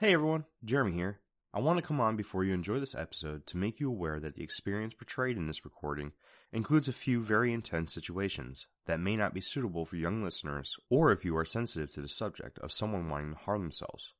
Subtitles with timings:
[0.00, 1.18] Hey everyone, Jeremy here.
[1.52, 4.36] I want to come on before you enjoy this episode to make you aware that
[4.36, 6.12] the experience portrayed in this recording
[6.52, 11.10] includes a few very intense situations that may not be suitable for young listeners or
[11.10, 14.12] if you are sensitive to the subject of someone wanting to harm themselves.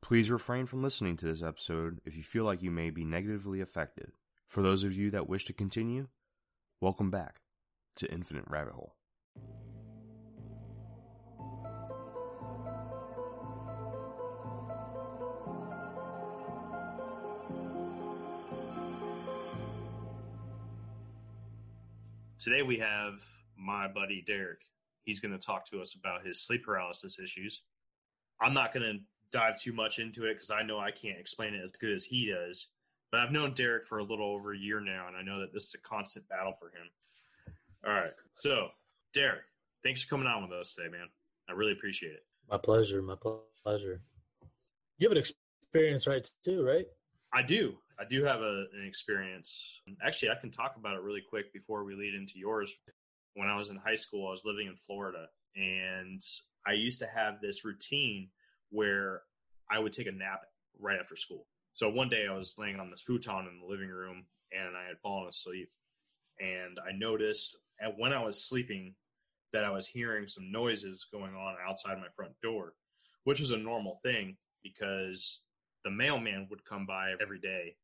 [0.00, 3.60] Please refrain from listening to this episode if you feel like you may be negatively
[3.60, 4.12] affected.
[4.46, 6.06] For those of you that wish to continue,
[6.80, 7.40] welcome back
[7.96, 8.94] to Infinite Rabbit Hole.
[22.40, 23.22] Today we have
[23.54, 24.62] my buddy Derek.
[25.04, 27.62] He's going to talk to us about his sleep paralysis issues.
[28.40, 28.98] I'm not going to
[29.30, 32.06] dive too much into it because I know I can't explain it as good as
[32.06, 32.68] he does.
[33.12, 35.52] But I've known Derek for a little over a year now, and I know that
[35.52, 36.88] this is a constant battle for him.
[37.86, 38.12] All right.
[38.32, 38.68] So,
[39.12, 39.42] Derek,
[39.84, 41.08] thanks for coming on with us today, man.
[41.46, 42.24] I really appreciate it.
[42.48, 43.02] My pleasure.
[43.02, 43.16] My
[43.62, 44.00] pleasure.
[44.96, 46.26] You have an experience, right?
[46.42, 46.86] Too, right?
[47.32, 47.74] I do.
[47.98, 49.80] I do have a, an experience.
[50.04, 52.74] Actually, I can talk about it really quick before we lead into yours.
[53.34, 56.20] When I was in high school, I was living in Florida, and
[56.66, 58.28] I used to have this routine
[58.70, 59.22] where
[59.70, 60.42] I would take a nap
[60.78, 61.46] right after school.
[61.74, 64.86] So one day I was laying on this futon in the living room and I
[64.88, 65.70] had fallen asleep.
[66.40, 68.94] And I noticed at when I was sleeping
[69.52, 72.74] that I was hearing some noises going on outside my front door,
[73.24, 75.40] which was a normal thing because
[75.84, 77.76] the mailman would come by every day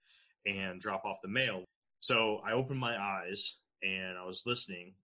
[0.47, 1.64] and drop off the mail.
[2.00, 4.94] So I opened my eyes and I was listening.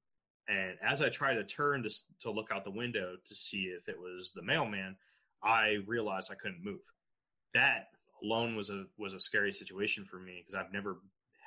[0.49, 1.91] And as I tried to turn to,
[2.23, 4.97] to look out the window to see if it was the mailman,
[5.43, 6.81] I realized I couldn't move.
[7.55, 7.89] That
[8.23, 10.99] alone was a was a scary situation for me because I've never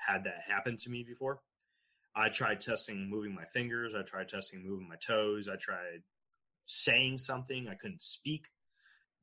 [0.07, 1.39] had that happen to me before.
[2.15, 3.93] I tried testing moving my fingers.
[3.97, 5.49] I tried testing moving my toes.
[5.51, 6.03] I tried
[6.65, 7.67] saying something.
[7.67, 8.47] I couldn't speak,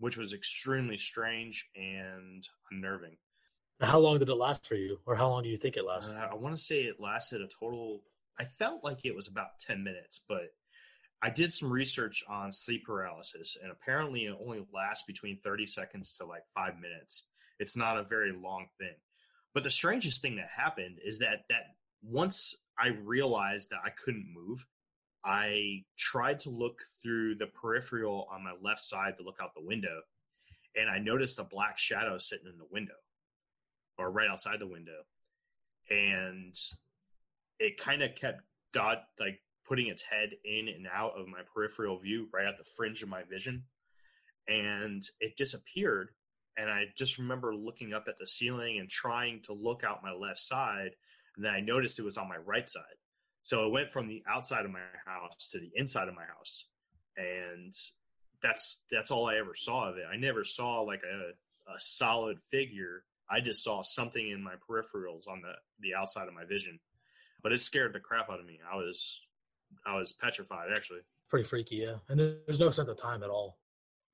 [0.02, 3.16] which was extremely strange and unnerving.
[3.80, 6.16] How long did it last for you, or how long do you think it lasted?
[6.16, 8.02] Uh, I want to say it lasted a total.
[8.38, 10.48] I felt like it was about ten minutes, but
[11.22, 16.16] I did some research on sleep paralysis, and apparently it only lasts between 30 seconds
[16.18, 17.22] to like five minutes.
[17.60, 18.96] It's not a very long thing.
[19.54, 24.34] But the strangest thing that happened is that that once I realized that I couldn't
[24.34, 24.66] move,
[25.24, 29.64] I tried to look through the peripheral on my left side to look out the
[29.64, 30.00] window,
[30.76, 32.94] and I noticed a black shadow sitting in the window,
[33.98, 35.02] or right outside the window,
[35.90, 36.56] and
[37.58, 41.98] it kind of kept dot like putting its head in and out of my peripheral
[41.98, 43.62] view right at the fringe of my vision
[44.48, 46.08] and it disappeared
[46.56, 50.12] and i just remember looking up at the ceiling and trying to look out my
[50.12, 50.90] left side
[51.36, 52.82] and then i noticed it was on my right side
[53.42, 56.66] so it went from the outside of my house to the inside of my house
[57.16, 57.74] and
[58.42, 62.38] that's that's all i ever saw of it i never saw like a, a solid
[62.50, 66.78] figure i just saw something in my peripherals on the the outside of my vision
[67.42, 69.20] but it scared the crap out of me i was
[69.86, 71.00] I was petrified actually.
[71.28, 71.96] Pretty freaky, yeah.
[72.08, 73.58] And there's no sense of time at all.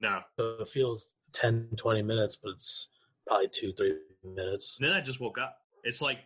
[0.00, 0.20] No.
[0.38, 2.88] So it feels 10, 20 minutes, but it's
[3.26, 4.78] probably two, three minutes.
[4.78, 5.56] And then I just woke up.
[5.82, 6.18] It's like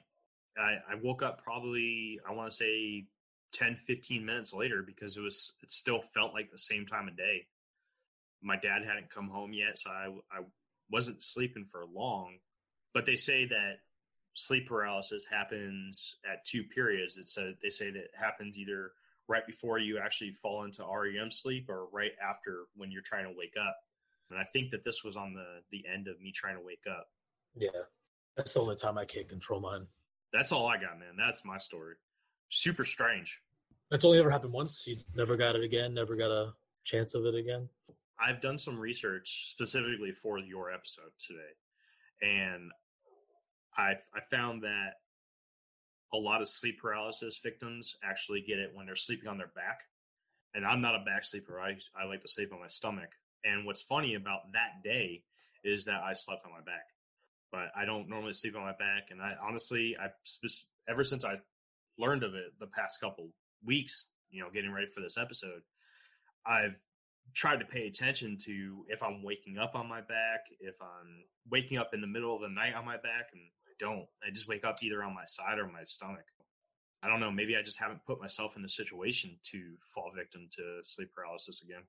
[0.59, 3.07] I, I woke up probably, I want to say
[3.55, 7.17] 10, 15 minutes later because it was, it still felt like the same time of
[7.17, 7.47] day.
[8.43, 10.41] My dad hadn't come home yet, so I, I
[10.91, 12.39] wasn't sleeping for long.
[12.93, 13.77] But they say that
[14.35, 17.17] sleep paralysis happens at two periods.
[17.17, 18.93] It's a, they say that it happens either
[19.29, 23.35] right before you actually fall into REM sleep or right after when you're trying to
[23.37, 23.77] wake up.
[24.31, 26.85] And I think that this was on the the end of me trying to wake
[26.91, 27.07] up.
[27.55, 27.69] Yeah.
[28.37, 29.87] That's the only time I can't control mine.
[30.33, 31.17] That's all I got, man.
[31.17, 31.95] That's my story.
[32.49, 33.41] Super strange.
[33.91, 34.85] That's only ever happened once.
[34.87, 36.55] You never got it again, never got a
[36.85, 37.69] chance of it again.
[38.19, 41.41] I've done some research specifically for your episode today.
[42.23, 42.71] And
[43.77, 44.95] I I found that
[46.15, 49.81] a lot of sleep paralysis victims actually get it when they're sleeping on their back.
[50.55, 51.61] And I'm not a back sleeper.
[51.61, 53.09] I, I like to sleep on my stomach.
[53.45, 55.25] And what's funny about that day
[55.65, 56.92] is that I slept on my back.
[57.53, 59.11] But I don't normally sleep on my back.
[59.11, 60.09] And I honestly, I
[60.89, 61.35] ever since I
[61.99, 63.29] learned of it the past couple
[63.65, 65.61] weeks, you know, getting ready for this episode,
[66.47, 66.81] I've
[67.35, 71.79] tried to pay attention to if I'm waking up on my back, if I'm waking
[71.79, 74.07] up in the middle of the night on my back, and I don't.
[74.27, 76.25] I just wake up either on my side or my stomach.
[77.03, 77.31] I don't know.
[77.31, 81.63] Maybe I just haven't put myself in the situation to fall victim to sleep paralysis
[81.63, 81.83] again.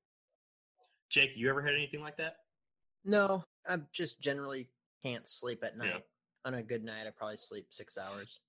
[1.09, 2.37] Jake, you ever had anything like that?
[3.05, 4.69] No, I'm just generally
[5.03, 5.89] can't sleep at night.
[5.93, 5.99] Yeah.
[6.45, 8.39] On a good night, I probably sleep six hours.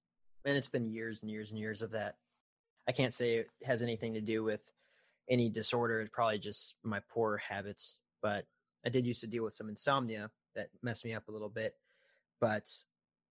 [0.45, 2.17] And it's been years and years and years of that.
[2.89, 4.61] I can't say it has anything to do with
[5.29, 6.01] any disorder.
[6.01, 7.99] It's probably just my poor habits.
[8.21, 8.47] But
[8.85, 11.75] I did used to deal with some insomnia that messed me up a little bit,
[12.41, 12.69] but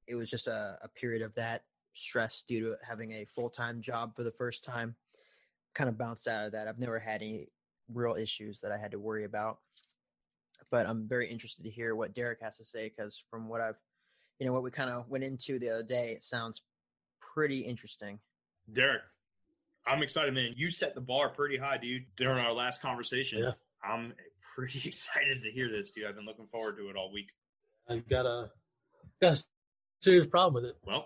[0.08, 3.82] it was just a, a period of that stress due to having a full time
[3.82, 4.96] job for the first time.
[5.76, 6.68] Kind of bounced out of that.
[6.68, 7.48] I've never had any
[7.94, 9.60] real issues that I had to worry about.
[10.74, 13.80] But I'm very interested to hear what Derek has to say because from what I've,
[14.40, 16.64] you know, what we kind of went into the other day, it sounds
[17.22, 18.18] pretty interesting.
[18.74, 19.04] Derek,
[19.86, 20.56] I'm excited, man.
[20.58, 23.44] You set the bar pretty high, dude, during our last conversation.
[23.44, 23.52] Yeah.
[23.88, 24.16] I'm
[24.56, 26.08] pretty excited to hear this, dude.
[26.08, 27.30] I've been looking forward to it all week.
[27.88, 28.50] I've got a
[29.22, 29.44] got a
[30.02, 30.78] serious problem with it.
[30.84, 31.06] Well,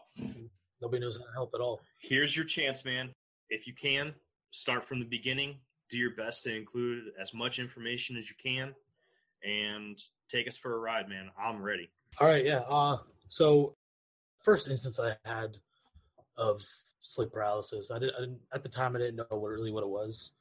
[0.81, 1.81] Nobody knows how to help at all.
[1.99, 3.13] here's your chance, man.
[3.49, 4.13] If you can,
[4.51, 5.57] start from the beginning.
[5.89, 8.73] Do your best to include as much information as you can
[9.43, 9.99] and
[10.29, 11.29] take us for a ride, man.
[11.39, 11.89] I'm ready.
[12.19, 12.61] All right, yeah.
[12.67, 12.97] Uh,
[13.29, 13.75] so
[14.43, 15.57] first instance I had
[16.37, 16.61] of
[17.01, 19.83] sleep paralysis, I, did, I didn't at the time I didn't know what really what
[19.83, 20.31] it was.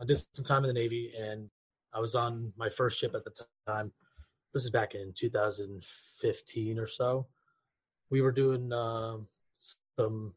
[0.00, 1.48] I did some time in the Navy, and
[1.94, 3.32] I was on my first ship at the
[3.66, 3.92] time.
[4.52, 7.26] This is back in 2015 or so.
[8.10, 9.26] We were doing um
[9.96, 10.34] some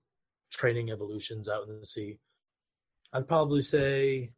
[0.52, 2.18] training evolutions out in the sea.
[3.13, 4.31] I'd probably say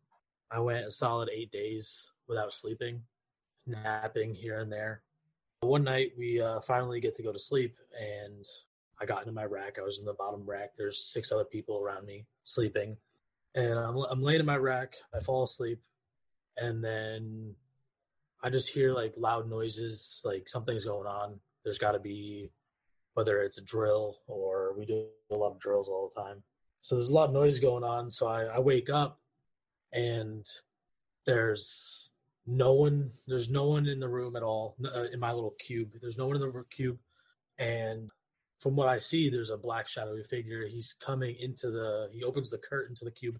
[0.51, 3.01] I went a solid eight days without sleeping,
[3.67, 5.01] napping here and there.
[5.61, 8.45] One night we uh, finally get to go to sleep, and
[9.01, 9.77] I got into my rack.
[9.79, 10.71] I was in the bottom rack.
[10.77, 12.97] There's six other people around me sleeping,
[13.55, 14.93] and I'm I'm laying in my rack.
[15.13, 15.81] I fall asleep,
[16.57, 17.55] and then
[18.43, 21.39] I just hear like loud noises, like something's going on.
[21.63, 22.51] There's got to be
[23.13, 26.43] whether it's a drill or we do a lot of drills all the time.
[26.81, 28.11] So there's a lot of noise going on.
[28.11, 29.19] So I, I wake up
[29.91, 30.45] and
[31.25, 32.06] there's
[32.47, 35.91] no one there's no one in the room at all uh, in my little cube.
[36.01, 36.97] There's no one in the cube.
[37.59, 38.09] And
[38.59, 40.65] from what i see there's a black shadowy figure.
[40.65, 43.37] He's coming into the he opens the curtain to the cube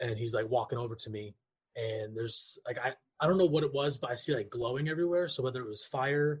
[0.00, 1.34] and he's like walking over to me.
[1.76, 4.88] And there's like i i don't know what it was but i see like glowing
[4.88, 5.28] everywhere.
[5.28, 6.40] So whether it was fire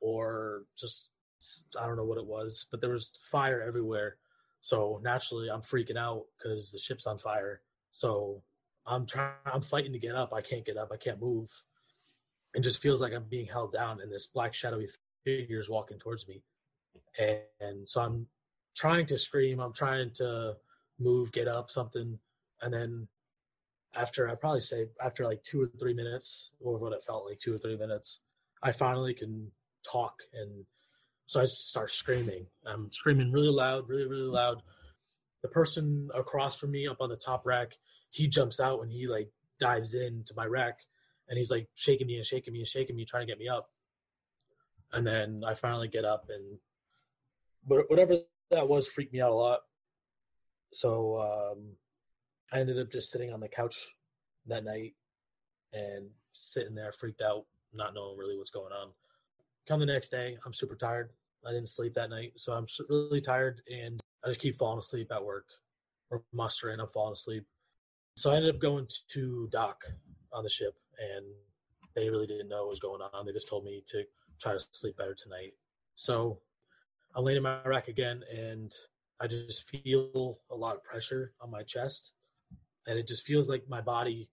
[0.00, 1.08] or just
[1.80, 4.16] i don't know what it was but there was fire everywhere.
[4.60, 7.62] So naturally i'm freaking out because the ship's on fire.
[7.90, 8.42] So
[8.88, 10.32] I'm trying, I'm fighting to get up.
[10.32, 10.90] I can't get up.
[10.92, 11.50] I can't move.
[12.54, 14.88] It just feels like I'm being held down, and this black shadowy
[15.24, 16.42] figure is walking towards me.
[17.18, 18.26] And, and so I'm
[18.74, 19.60] trying to scream.
[19.60, 20.54] I'm trying to
[20.98, 22.18] move, get up, something.
[22.62, 23.08] And then
[23.94, 27.38] after, I probably say after like two or three minutes, or what it felt like
[27.38, 28.20] two or three minutes,
[28.62, 29.52] I finally can
[29.90, 30.14] talk.
[30.32, 30.64] And
[31.26, 32.46] so I start screaming.
[32.66, 34.62] I'm screaming really loud, really, really loud.
[35.42, 37.76] The person across from me up on the top rack,
[38.10, 40.78] he jumps out and he like dives into my rack
[41.28, 43.48] and he's like shaking me and shaking me and shaking me, trying to get me
[43.48, 43.70] up.
[44.92, 46.58] And then I finally get up and
[47.64, 48.16] whatever
[48.50, 49.60] that was freaked me out a lot.
[50.72, 51.64] So um,
[52.52, 53.76] I ended up just sitting on the couch
[54.46, 54.94] that night
[55.72, 57.44] and sitting there freaked out,
[57.74, 58.88] not knowing really what's going on.
[59.66, 61.10] Come the next day, I'm super tired.
[61.46, 65.12] I didn't sleep that night, so I'm really tired and I just keep falling asleep
[65.12, 65.46] at work.
[66.10, 67.44] We're mustering, I'm falling asleep.
[68.18, 69.84] So I ended up going to doc
[70.32, 71.24] on the ship, and
[71.94, 73.24] they really didn't know what was going on.
[73.24, 74.02] They just told me to
[74.40, 75.52] try to sleep better tonight.
[75.94, 76.40] So
[77.14, 78.74] I'm laying in my rack again, and
[79.20, 82.10] I just feel a lot of pressure on my chest,
[82.88, 84.28] and it just feels like my body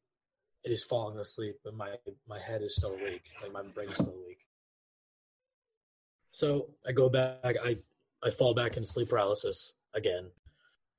[0.64, 1.94] is falling asleep, but my
[2.28, 4.48] my head is still awake, like my brain is still awake.
[6.32, 7.78] So I go back, I
[8.24, 10.32] I fall back into sleep paralysis again,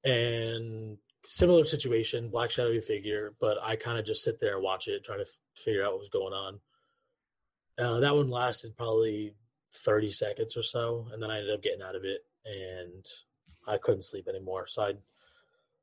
[0.04, 4.88] and similar situation, black shadowy figure, but I kind of just sit there and watch
[4.88, 6.60] it, trying to f- figure out what was going on.
[7.78, 9.34] Uh, that one lasted probably
[9.74, 13.04] 30 seconds or so, and then I ended up getting out of it, and
[13.66, 14.66] I couldn't sleep anymore.
[14.66, 14.92] So I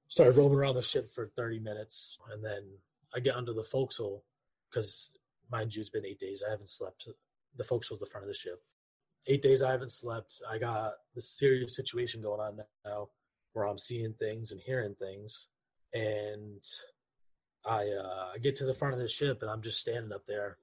[0.07, 2.63] started roaming around the ship for 30 minutes, and then
[3.13, 4.23] I get under the forecastle
[4.69, 5.09] because,
[5.51, 6.41] mind you, it's been eight days.
[6.45, 7.07] I haven't slept.
[7.57, 8.63] The forecastle's the front of the ship.
[9.27, 10.41] Eight days I haven't slept.
[10.49, 13.09] I got this serious situation going on now
[13.53, 15.47] where I'm seeing things and hearing things.
[15.93, 16.61] And
[17.65, 20.57] I uh, get to the front of the ship and I'm just standing up there,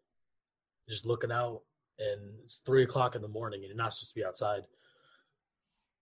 [0.88, 1.62] just looking out.
[1.98, 4.62] And it's three o'clock in the morning, and you're not supposed to be outside.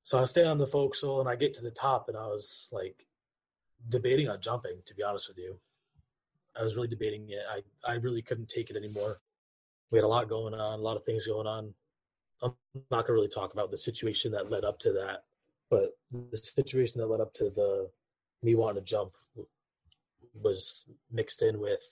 [0.04, 2.68] So I stay on the forecastle and I get to the top, and I was
[2.70, 3.04] like
[3.88, 4.78] debating on jumping.
[4.86, 5.58] To be honest with you,
[6.56, 7.40] I was really debating it.
[7.50, 9.18] I I really couldn't take it anymore.
[9.90, 11.74] We had a lot going on, a lot of things going on.
[12.42, 12.54] I'm
[12.92, 15.24] not gonna really talk about the situation that led up to that
[15.70, 17.90] but the situation that led up to the
[18.42, 19.12] me wanting to jump
[20.40, 21.90] was mixed in with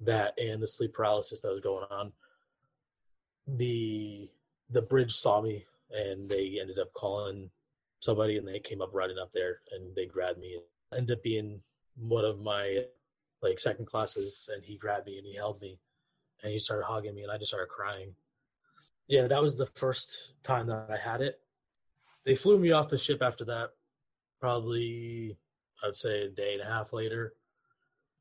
[0.00, 2.12] that and the sleep paralysis that was going on.
[3.46, 4.30] The
[4.70, 7.50] the bridge saw me and they ended up calling
[8.00, 10.58] somebody and they came up running up there and they grabbed me.
[10.96, 11.60] Ended up being
[11.96, 12.84] one of my
[13.42, 15.78] like second classes and he grabbed me and he held me
[16.42, 18.14] and he started hugging me, and I just started crying.
[19.08, 21.40] Yeah, that was the first time that I had it.
[22.24, 23.70] They flew me off the ship after that.
[24.40, 25.36] Probably,
[25.84, 27.34] I'd say a day and a half later.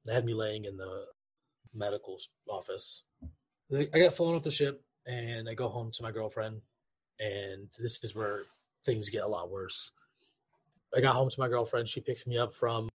[0.05, 1.05] They had me laying in the
[1.73, 3.03] medical office.
[3.71, 6.61] I got flown off the ship, and I go home to my girlfriend,
[7.19, 8.43] and this is where
[8.85, 9.91] things get a lot worse.
[10.95, 11.87] I got home to my girlfriend.
[11.87, 12.89] She picks me up from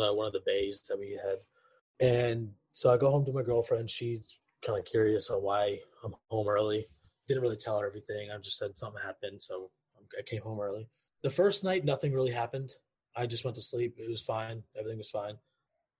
[0.00, 1.38] uh, one of the bays that we had,
[2.00, 3.90] and so I go home to my girlfriend.
[3.90, 6.88] She's kind of curious on why I'm home early.
[7.28, 8.30] Didn't really tell her everything.
[8.30, 9.70] I just said something happened, so
[10.18, 10.88] I came home early.
[11.22, 12.72] The first night, nothing really happened.
[13.16, 13.96] I just went to sleep.
[13.98, 14.62] It was fine.
[14.78, 15.36] Everything was fine.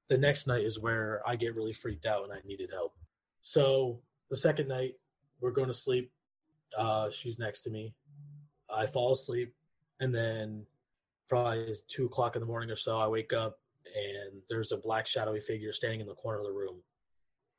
[0.09, 2.95] The next night is where I get really freaked out and I needed help.
[3.43, 4.01] So
[4.31, 4.95] the second night,
[5.41, 6.13] we're going to sleep.
[6.77, 7.95] Uh, she's next to me.
[8.69, 9.55] I fall asleep,
[10.01, 10.67] and then
[11.29, 15.07] probably two o'clock in the morning or so, I wake up and there's a black
[15.07, 16.83] shadowy figure standing in the corner of the room.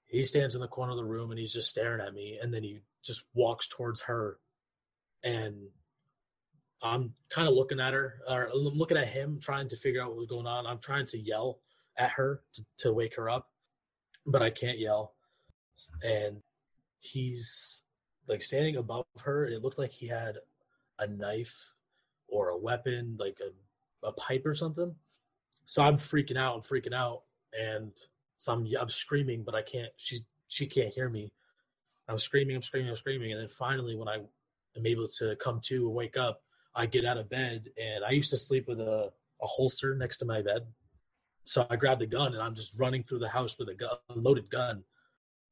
[0.07, 2.53] He stands in the corner of the room and he's just staring at me, and
[2.53, 4.39] then he just walks towards her,
[5.23, 5.55] and
[6.81, 10.17] I'm kind of looking at her, or looking at him, trying to figure out what
[10.17, 10.67] was going on.
[10.67, 11.59] I'm trying to yell
[11.97, 13.49] at her to, to wake her up,
[14.25, 15.15] but I can't yell.
[16.03, 16.41] And
[16.99, 17.81] he's
[18.27, 20.37] like standing above her, and it looked like he had
[20.99, 21.71] a knife
[22.27, 24.93] or a weapon, like a, a pipe or something.
[25.65, 26.55] So I'm freaking out.
[26.55, 27.23] I'm freaking out,
[27.59, 27.91] and
[28.37, 29.91] so I'm I'm screaming, but I can't.
[29.97, 31.31] She she can't hear me.
[32.07, 32.55] I'm screaming.
[32.55, 32.91] I'm screaming.
[32.91, 36.41] I'm screaming, and then finally, when I am able to come to and wake up,
[36.75, 39.11] I get out of bed, and I used to sleep with a
[39.41, 40.65] a holster next to my bed.
[41.45, 43.91] So I grab the gun and I'm just running through the house with a, gun,
[44.09, 44.83] a loaded gun.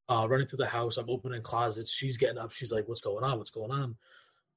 [0.08, 1.92] Uh, running through the house, I'm opening closets.
[1.92, 2.52] She's getting up.
[2.52, 3.38] She's like, "What's going on?
[3.38, 3.96] What's going on?"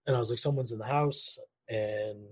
[0.05, 2.25] And I was like, "Someone's in the house." And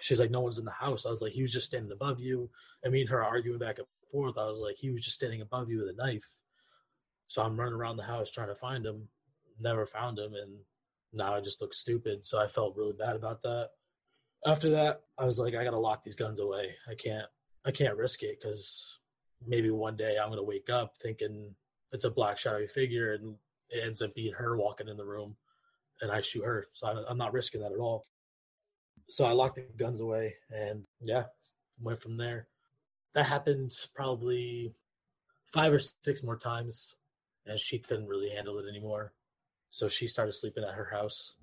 [0.00, 2.18] she's like, "No one's in the house." I was like, "He was just standing above
[2.18, 2.50] you."
[2.82, 4.38] And me and her arguing back and forth.
[4.38, 6.34] I was like, "He was just standing above you with a knife."
[7.28, 9.08] So I'm running around the house trying to find him.
[9.60, 10.58] Never found him, and
[11.12, 12.26] now I just look stupid.
[12.26, 13.70] So I felt really bad about that.
[14.46, 16.74] After that, I was like, I gotta lock these guns away.
[16.88, 17.26] I can't
[17.64, 18.98] I can't risk it because
[19.46, 21.54] maybe one day I'm gonna wake up thinking
[21.92, 23.36] it's a black shadowy figure and
[23.68, 25.36] it ends up being her walking in the room
[26.00, 26.68] and I shoot her.
[26.72, 28.06] So I'm not risking that at all.
[29.08, 31.24] So I locked the guns away and yeah,
[31.80, 32.48] went from there.
[33.14, 34.72] That happened probably
[35.52, 36.96] five or six more times
[37.46, 39.12] and she couldn't really handle it anymore.
[39.70, 41.34] So she started sleeping at her house.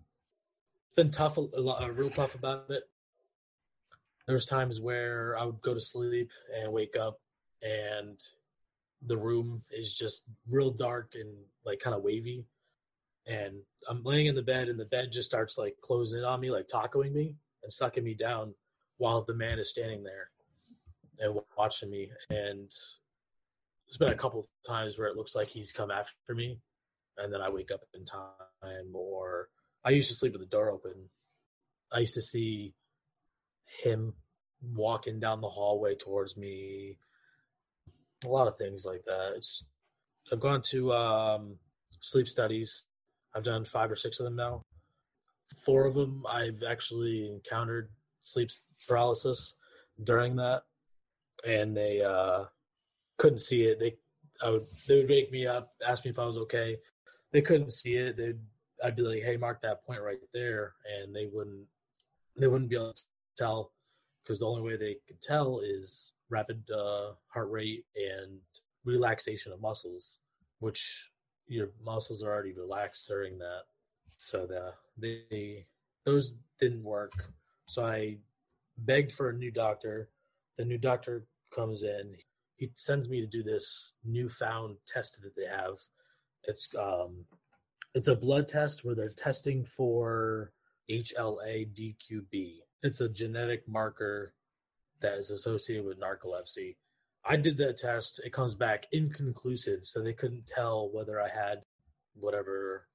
[0.86, 2.84] It's been tough, a lot, real tough about it
[4.28, 7.20] there was times where I would go to sleep and wake up
[7.64, 8.20] and
[9.06, 11.34] the room is just real dark and
[11.66, 12.46] like kind of wavy
[13.26, 13.56] and
[13.90, 16.52] I'm laying in the bed and the bed just starts like closing in on me
[16.52, 18.54] like tacoing me and sucking me down
[18.98, 20.30] while the man is standing there
[21.20, 22.72] and watching me and
[23.88, 26.60] there's been a couple of times where it looks like he's come after me
[27.18, 29.50] and then I wake up in time or
[29.84, 31.10] I used to sleep with the door open.
[31.92, 32.74] I used to see
[33.84, 34.14] him
[34.62, 36.98] walking down the hallway towards me.
[38.26, 39.34] A lot of things like that.
[39.36, 39.64] It's
[40.32, 41.56] I've gone to um,
[42.02, 42.86] sleep studies.
[43.34, 44.64] I've done five or six of them now.
[45.64, 47.90] Four of them I've actually encountered
[48.22, 48.50] sleep
[48.88, 49.56] paralysis
[50.04, 50.64] during that,
[51.48, 52.46] and they uh,
[53.18, 53.80] couldn't see it.
[53.80, 53.96] They
[54.44, 56.78] I would they would wake me up, ask me if I was okay.
[57.32, 58.18] They couldn't see it.
[58.18, 58.40] They'd
[58.84, 61.66] I'd be like, "Hey, mark that point right there," and they wouldn't
[62.38, 63.04] they wouldn't be able to
[63.38, 63.72] tell
[64.24, 68.40] because the only way they could tell is rapid uh, heart rate and
[68.86, 70.20] relaxation of muscles,
[70.60, 71.10] which
[71.48, 73.64] your muscles are already relaxed during that.
[74.20, 75.66] So the they
[76.06, 77.14] those didn't work.
[77.68, 78.18] So I
[78.78, 80.10] begged for a new doctor.
[80.58, 82.16] The new doctor comes in.
[82.56, 85.80] He sends me to do this newfound test that they have.
[86.44, 87.26] It's um,
[87.94, 90.52] it's a blood test where they're testing for
[90.90, 94.34] HLA DQB, it's a genetic marker
[95.02, 96.76] that is associated with narcolepsy.
[97.26, 98.22] I did that test.
[98.24, 101.64] It comes back inconclusive, so they couldn't tell whether I had
[102.16, 102.88] whatever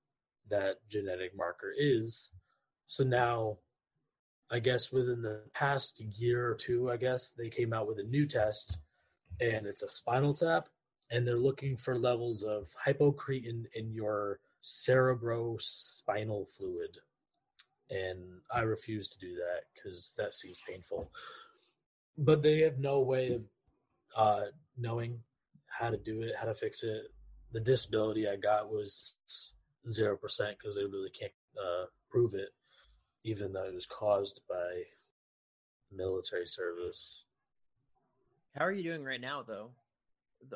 [0.48, 2.30] that genetic marker is.
[2.86, 3.58] So now,
[4.52, 8.04] I guess within the past year or two, I guess they came out with a
[8.04, 8.76] new test,
[9.40, 10.68] and it's a spinal tap,
[11.10, 16.98] and they're looking for levels of hypocretin in your cerebrospinal fluid
[17.92, 18.18] and
[18.50, 21.10] I refuse to do that because that seems painful.
[22.16, 23.42] But they have no way of
[24.16, 24.44] uh,
[24.78, 25.20] knowing
[25.66, 27.12] how to do it, how to fix it.
[27.52, 29.14] The disability I got was
[29.90, 32.48] zero percent because they really can't uh, prove it,
[33.24, 34.82] even though it was caused by
[35.90, 37.24] military service.
[38.56, 39.70] How are you doing right now, though?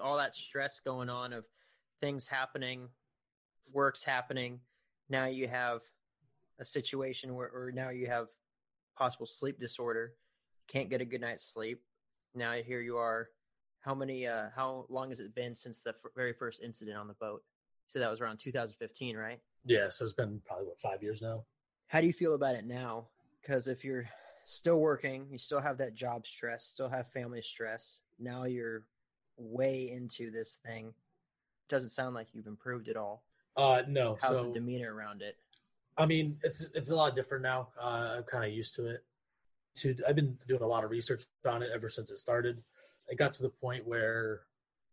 [0.03, 1.45] All that stress going on of
[2.01, 2.89] things happening,
[3.73, 4.61] works happening.
[5.09, 5.83] Now you have
[6.59, 8.29] a situation where, or now you have
[8.97, 10.15] possible sleep disorder,
[10.69, 11.83] can't get a good night's sleep.
[12.35, 13.29] Now here you are.
[13.81, 14.27] How many?
[14.27, 17.43] Uh, how long has it been since the f- very first incident on the boat?
[17.87, 19.39] So that was around 2015, right?
[19.65, 21.45] Yeah, so it's been probably what five years now.
[21.89, 23.07] How do you feel about it now?
[23.41, 24.09] Because if you're
[24.45, 28.03] still working, you still have that job stress, still have family stress.
[28.19, 28.85] Now you're
[29.37, 30.95] way into this thing.
[31.69, 33.25] Doesn't sound like you've improved at all.
[33.57, 34.19] Uh, no.
[34.21, 35.37] How's so, the demeanor around it?
[35.99, 37.69] I mean, it's it's a lot different now.
[37.81, 39.05] Uh, I'm kind of used to it.
[39.79, 42.63] To I've been doing a lot of research on it ever since it started.
[43.09, 44.43] It got to the point where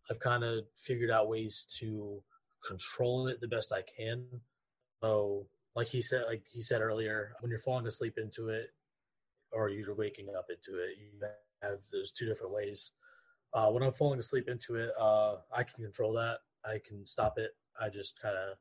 [0.09, 2.21] I've kind of figured out ways to
[2.65, 4.25] control it the best I can.
[5.01, 8.73] So, like he said, like he said earlier, when you're falling asleep into it,
[9.51, 11.07] or you're waking up into it, you
[11.61, 12.91] have those two different ways.
[13.53, 16.39] Uh, when I'm falling asleep into it, uh, I can control that.
[16.65, 17.51] I can stop it.
[17.79, 18.57] I just kind of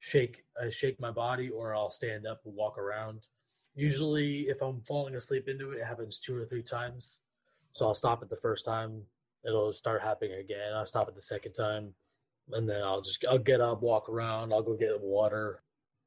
[0.00, 3.26] shake I shake my body or I'll stand up and walk around.
[3.74, 7.18] Usually if I'm falling asleep into it, it happens two or three times.
[7.72, 9.02] So I'll stop it the first time,
[9.46, 10.72] it'll start happening again.
[10.74, 11.94] I'll stop it the second time,
[12.52, 15.62] and then I'll just I'll get up, walk around, I'll go get water,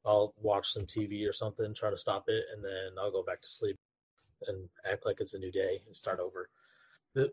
[0.05, 3.41] I'll watch some TV or something, try to stop it, and then I'll go back
[3.41, 3.77] to sleep
[4.47, 6.49] and act like it's a new day and start over.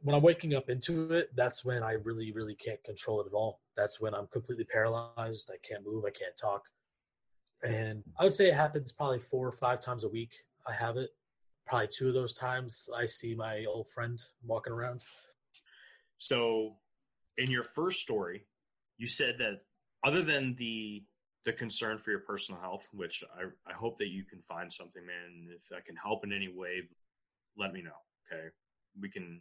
[0.02, 3.34] When I'm waking up into it, that's when I really, really can't control it at
[3.34, 3.60] all.
[3.76, 5.50] That's when I'm completely paralyzed.
[5.52, 6.04] I can't move.
[6.04, 6.62] I can't talk.
[7.62, 10.32] And I would say it happens probably four or five times a week.
[10.66, 11.10] I have it.
[11.66, 15.02] Probably two of those times I see my old friend walking around.
[16.18, 16.76] So,
[17.38, 18.46] in your first story,
[18.96, 19.60] you said that
[20.04, 21.02] other than the
[21.46, 25.06] the concern for your personal health, which I, I hope that you can find something,
[25.06, 25.48] man.
[25.54, 26.82] If I can help in any way,
[27.56, 27.90] let me know.
[28.30, 28.48] Okay,
[29.00, 29.40] we can.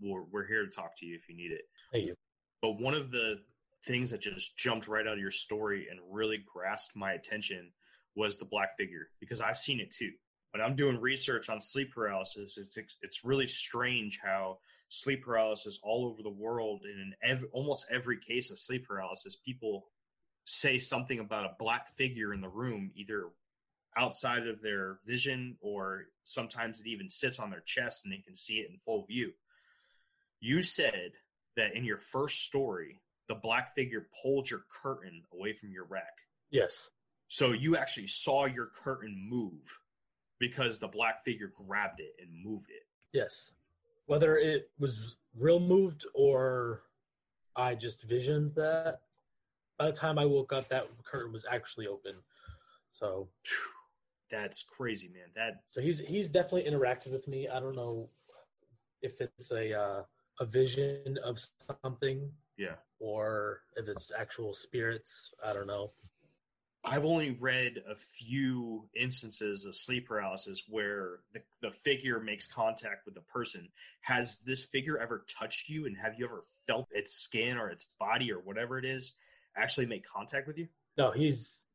[0.00, 1.62] We're we're here to talk to you if you need it.
[1.90, 2.14] Thank you.
[2.60, 3.40] But one of the
[3.86, 7.72] things that just jumped right out of your story and really grasped my attention
[8.14, 10.10] was the black figure because I've seen it too.
[10.52, 14.58] When I'm doing research on sleep paralysis, it's it's really strange how
[14.90, 19.36] sleep paralysis all over the world and in ev- almost every case of sleep paralysis,
[19.36, 19.86] people
[20.48, 23.26] say something about a black figure in the room, either
[23.96, 28.36] outside of their vision or sometimes it even sits on their chest and they can
[28.36, 29.32] see it in full view.
[30.40, 31.12] You said
[31.56, 36.16] that in your first story, the black figure pulled your curtain away from your rack.
[36.50, 36.90] Yes.
[37.28, 39.78] So you actually saw your curtain move
[40.38, 42.86] because the black figure grabbed it and moved it.
[43.12, 43.52] Yes.
[44.06, 46.84] Whether it was real moved or
[47.54, 49.00] I just visioned that,
[49.78, 52.14] by the time I woke up, that curtain was actually open.
[52.90, 53.28] So
[54.30, 55.28] That's crazy, man.
[55.34, 57.48] That so he's he's definitely interacted with me.
[57.48, 58.08] I don't know
[59.02, 60.02] if it's a uh,
[60.40, 61.38] a vision of
[61.82, 62.74] something yeah.
[63.00, 65.32] or if it's actual spirits.
[65.44, 65.92] I don't know.
[66.84, 73.04] I've only read a few instances of sleep paralysis where the, the figure makes contact
[73.04, 73.68] with the person.
[74.02, 77.88] Has this figure ever touched you and have you ever felt its skin or its
[77.98, 79.14] body or whatever it is
[79.58, 80.68] actually make contact with you?
[80.96, 81.66] No, he's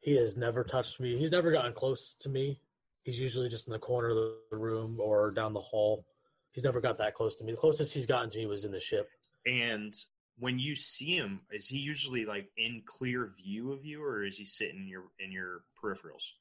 [0.00, 1.18] he has never touched me.
[1.18, 2.60] He's never gotten close to me.
[3.02, 6.04] He's usually just in the corner of the room or down the hall.
[6.52, 7.52] He's never got that close to me.
[7.52, 9.08] The closest he's gotten to me was in the ship.
[9.46, 9.94] And
[10.38, 14.38] when you see him, is he usually like in clear view of you or is
[14.38, 16.32] he sitting in your in your peripherals?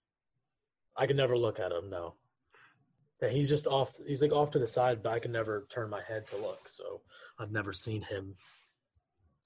[0.95, 1.89] I can never look at him.
[1.89, 2.15] No,
[3.21, 3.93] yeah, he's just off.
[4.05, 6.67] He's like off to the side, but I can never turn my head to look.
[6.69, 7.01] So
[7.39, 8.35] I've never seen him.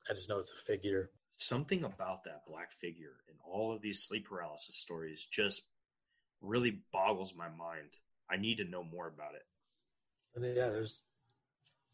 [0.09, 1.11] I just know it's a figure.
[1.41, 5.63] Something about that black figure in all of these sleep paralysis stories just
[6.39, 7.89] really boggles my mind.
[8.29, 9.47] I need to know more about it.
[10.35, 11.01] And then, yeah, there's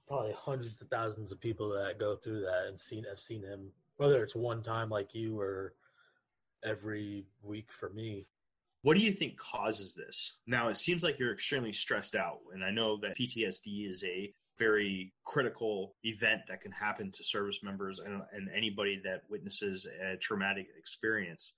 [0.06, 3.72] probably hundreds of thousands of people that go through that and seen have seen him,
[3.96, 5.76] whether it's one time like you or
[6.66, 8.28] every week for me.
[8.82, 10.34] What do you think causes this?
[10.46, 14.34] Now, it seems like you're extremely stressed out, and I know that PTSD is a
[14.58, 20.18] very critical event that can happen to service members and, and anybody that witnesses a
[20.18, 21.54] traumatic experience.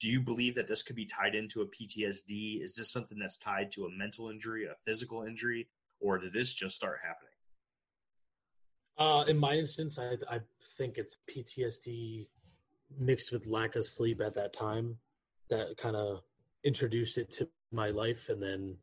[0.00, 2.62] Do you believe that this could be tied into a PTSD?
[2.62, 5.68] Is this something that's tied to a mental injury, a physical injury,
[6.00, 7.30] or did this just start happening?
[8.96, 10.40] Uh, in my instance, I, I
[10.76, 12.26] think it's PTSD
[12.98, 14.96] mixed with lack of sleep at that time
[15.50, 16.20] that kind of
[16.64, 18.76] introduced it to my life and then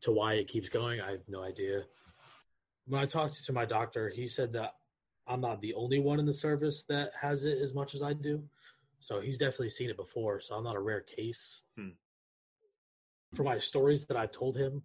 [0.00, 1.00] to why it keeps going.
[1.00, 1.82] I have no idea.
[2.88, 4.74] When I talked to my doctor, he said that
[5.26, 8.14] I'm not the only one in the service that has it as much as I
[8.14, 8.42] do.
[9.00, 10.40] So he's definitely seen it before.
[10.40, 11.62] So I'm not a rare case.
[11.76, 11.90] Hmm.
[13.34, 14.82] For my stories that I've told him,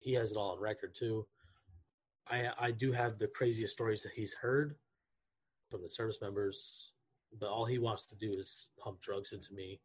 [0.00, 1.26] he has it all on record too.
[2.30, 4.76] I I do have the craziest stories that he's heard
[5.70, 6.92] from the service members.
[7.38, 9.80] but all he wants to do is pump drugs into me.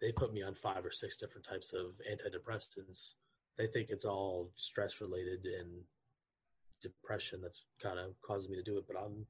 [0.00, 3.14] They put me on five or six different types of antidepressants.
[3.60, 5.68] They think it's all stress related and
[6.80, 9.26] depression that's kind of causing me to do it, but I'm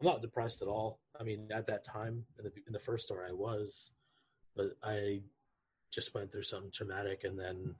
[0.00, 1.00] I'm not depressed at all.
[1.18, 3.90] I mean, at that time in the in the first story, I was,
[4.54, 5.22] but I
[5.90, 7.74] just went through something traumatic, and then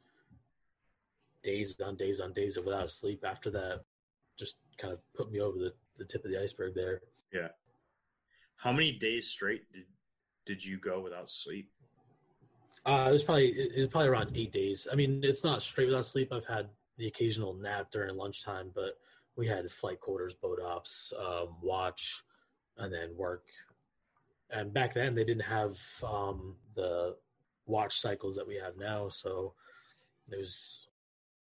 [1.45, 3.85] days on days on days of without sleep after that
[4.37, 7.03] just kind of put me over the, the tip of the iceberg there.
[7.33, 7.49] Yeah.
[8.57, 9.85] How many days straight did
[10.47, 11.71] did you go without sleep?
[12.85, 14.89] Uh, it was probably it was probably around eight days.
[14.91, 16.33] I mean, it's not straight without sleep.
[16.33, 16.69] I've had
[16.99, 18.99] the occasional nap during lunchtime, but
[19.37, 22.23] we had flight quarters, boat ops, um, watch,
[22.77, 23.45] and then work.
[24.51, 27.17] And back then, they didn't have um, the
[27.67, 29.55] watch cycles that we have now, so
[30.31, 30.89] it was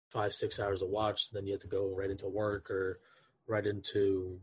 [0.09, 1.31] five six hours of watch.
[1.31, 2.99] Then you had to go right into work or
[3.47, 4.39] right into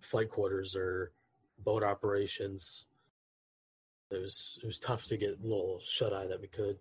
[0.00, 1.12] flight quarters or
[1.58, 2.86] boat operations.
[4.14, 6.76] It was it was tough to get a little shut eye that we could.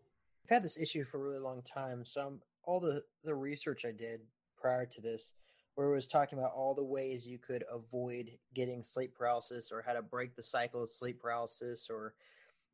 [0.45, 2.05] I've had this issue for a really long time.
[2.05, 4.21] So I'm, all the the research I did
[4.57, 5.33] prior to this,
[5.75, 9.81] where it was talking about all the ways you could avoid getting sleep paralysis or
[9.81, 12.13] how to break the cycle of sleep paralysis or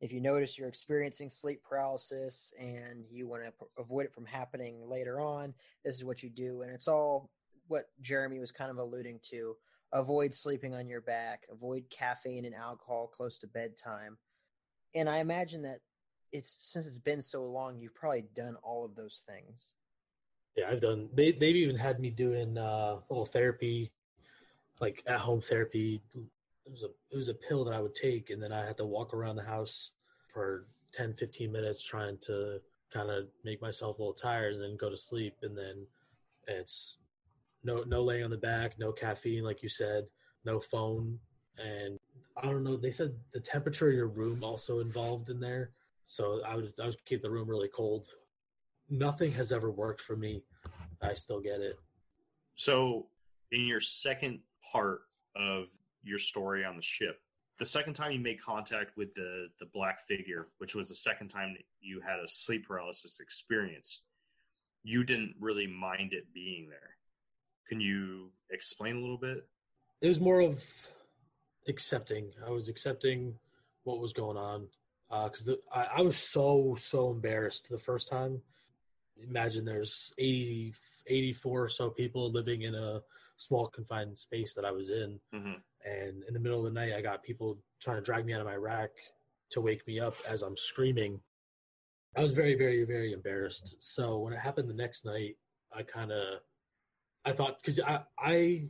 [0.00, 4.88] if you notice you're experiencing sleep paralysis and you want to avoid it from happening
[4.88, 5.52] later on,
[5.84, 6.62] this is what you do.
[6.62, 7.30] And it's all
[7.68, 9.56] what Jeremy was kind of alluding to.
[9.92, 14.16] Avoid sleeping on your back, avoid caffeine and alcohol close to bedtime.
[14.94, 15.80] And I imagine that
[16.32, 19.74] it's since it's been so long, you've probably done all of those things.
[20.56, 21.08] Yeah, I've done.
[21.14, 23.92] They they've even had me doing uh, little therapy,
[24.80, 26.02] like at home therapy,
[26.66, 28.76] it was a it was a pill that I would take, and then I had
[28.78, 29.90] to walk around the house
[30.28, 32.60] for 10, 15 minutes trying to
[32.92, 35.86] kind of make myself a little tired, and then go to sleep, and then
[36.46, 36.98] it's
[37.64, 40.06] no no laying on the back, no caffeine, like you said,
[40.44, 41.18] no phone,
[41.58, 41.98] and
[42.36, 42.76] I don't know.
[42.76, 45.72] They said the temperature of your room also involved in there,
[46.06, 48.06] so I would I would keep the room really cold.
[48.88, 50.42] Nothing has ever worked for me.
[51.02, 51.78] I still get it.
[52.56, 53.06] So,
[53.52, 54.40] in your second
[54.72, 55.02] part
[55.36, 55.68] of
[56.02, 57.20] your story on the ship.
[57.58, 61.28] The second time you made contact with the the black figure, which was the second
[61.28, 64.00] time that you had a sleep paralysis experience,
[64.82, 66.96] you didn't really mind it being there.
[67.68, 69.46] Can you explain a little bit?
[70.00, 70.64] It was more of
[71.70, 72.30] accepting.
[72.46, 73.34] I was accepting
[73.84, 74.66] what was going on
[75.24, 78.40] because uh, I, I was so so embarrassed the first time.
[79.22, 80.74] Imagine there's 80,
[81.06, 83.00] 84 or so people living in a
[83.36, 85.18] small confined space that I was in.
[85.34, 85.52] Mm-hmm.
[85.84, 88.40] And in the middle of the night, I got people trying to drag me out
[88.40, 88.90] of my rack
[89.50, 91.20] to wake me up as I'm screaming.
[92.16, 93.76] I was very, very, very embarrassed.
[93.78, 95.36] So when it happened the next night,
[95.72, 96.40] I kind of,
[97.24, 98.64] I thought because I, I,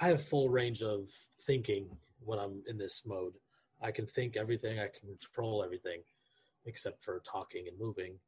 [0.00, 1.08] I have full range of
[1.46, 1.88] thinking
[2.24, 3.34] when I'm in this mode.
[3.80, 4.78] I can think everything.
[4.78, 6.02] I can control everything,
[6.66, 8.18] except for talking and moving.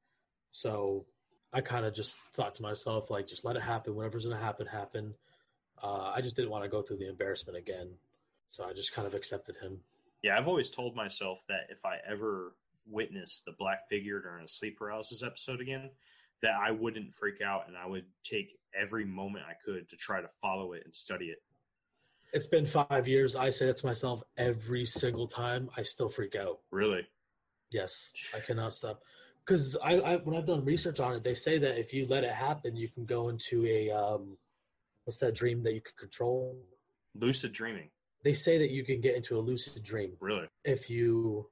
[0.52, 1.06] So
[1.52, 3.94] I kind of just thought to myself, like, just let it happen.
[3.94, 5.14] Whatever's going to happen, happen.
[5.82, 7.90] Uh, I just didn't want to go through the embarrassment again.
[8.50, 9.78] So I just kind of accepted him.
[10.22, 12.54] Yeah, I've always told myself that if I ever
[12.90, 15.90] witness the black figure during a sleep paralysis episode again,
[16.42, 20.20] that I wouldn't freak out and I would take every moment I could to try
[20.20, 21.42] to follow it and study it.
[22.34, 23.36] It's been five years.
[23.36, 25.70] I say that to myself every single time.
[25.76, 26.58] I still freak out.
[26.72, 27.06] Really?
[27.70, 29.02] Yes, I cannot stop.
[29.46, 32.24] Because I, I, when I've done research on it, they say that if you let
[32.24, 34.36] it happen, you can go into a um,
[35.04, 36.58] what's that dream that you can control?
[37.14, 37.90] Lucid dreaming.
[38.24, 40.14] They say that you can get into a lucid dream.
[40.18, 40.48] Really?
[40.64, 41.46] If you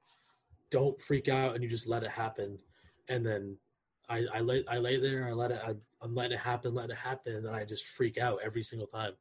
[0.69, 2.57] don't freak out and you just let it happen,
[3.07, 3.57] and then
[4.09, 6.91] I, I lay I lay there, I let it, I, I'm letting it happen, letting
[6.91, 9.13] it happen, and then I just freak out every single time.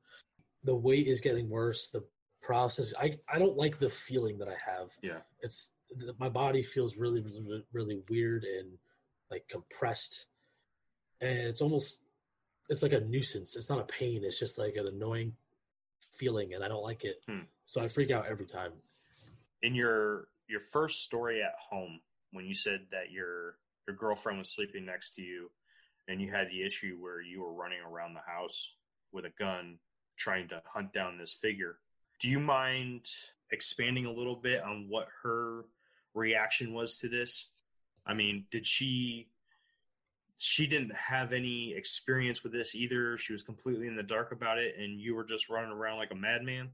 [0.64, 1.90] The weight is getting worse.
[1.90, 2.04] The
[2.40, 4.90] process, I I don't like the feeling that I have.
[5.02, 5.20] Yeah.
[5.40, 5.72] It's
[6.18, 8.78] my body feels really really really weird and
[9.30, 10.26] like compressed,
[11.20, 12.02] and it's almost
[12.68, 13.56] it's like a nuisance.
[13.56, 14.22] It's not a pain.
[14.24, 15.34] It's just like an annoying
[16.14, 17.22] feeling, and I don't like it.
[17.28, 17.46] Hmm.
[17.66, 18.72] So I freak out every time.
[19.62, 22.00] In your your first story at home,
[22.32, 25.50] when you said that your your girlfriend was sleeping next to you,
[26.08, 28.74] and you had the issue where you were running around the house
[29.12, 29.78] with a gun
[30.22, 31.76] trying to hunt down this figure.
[32.20, 33.08] Do you mind
[33.50, 35.64] expanding a little bit on what her
[36.14, 37.46] reaction was to this?
[38.06, 39.28] I mean, did she
[40.36, 43.16] she didn't have any experience with this either.
[43.16, 46.10] She was completely in the dark about it, and you were just running around like
[46.10, 46.70] a madman.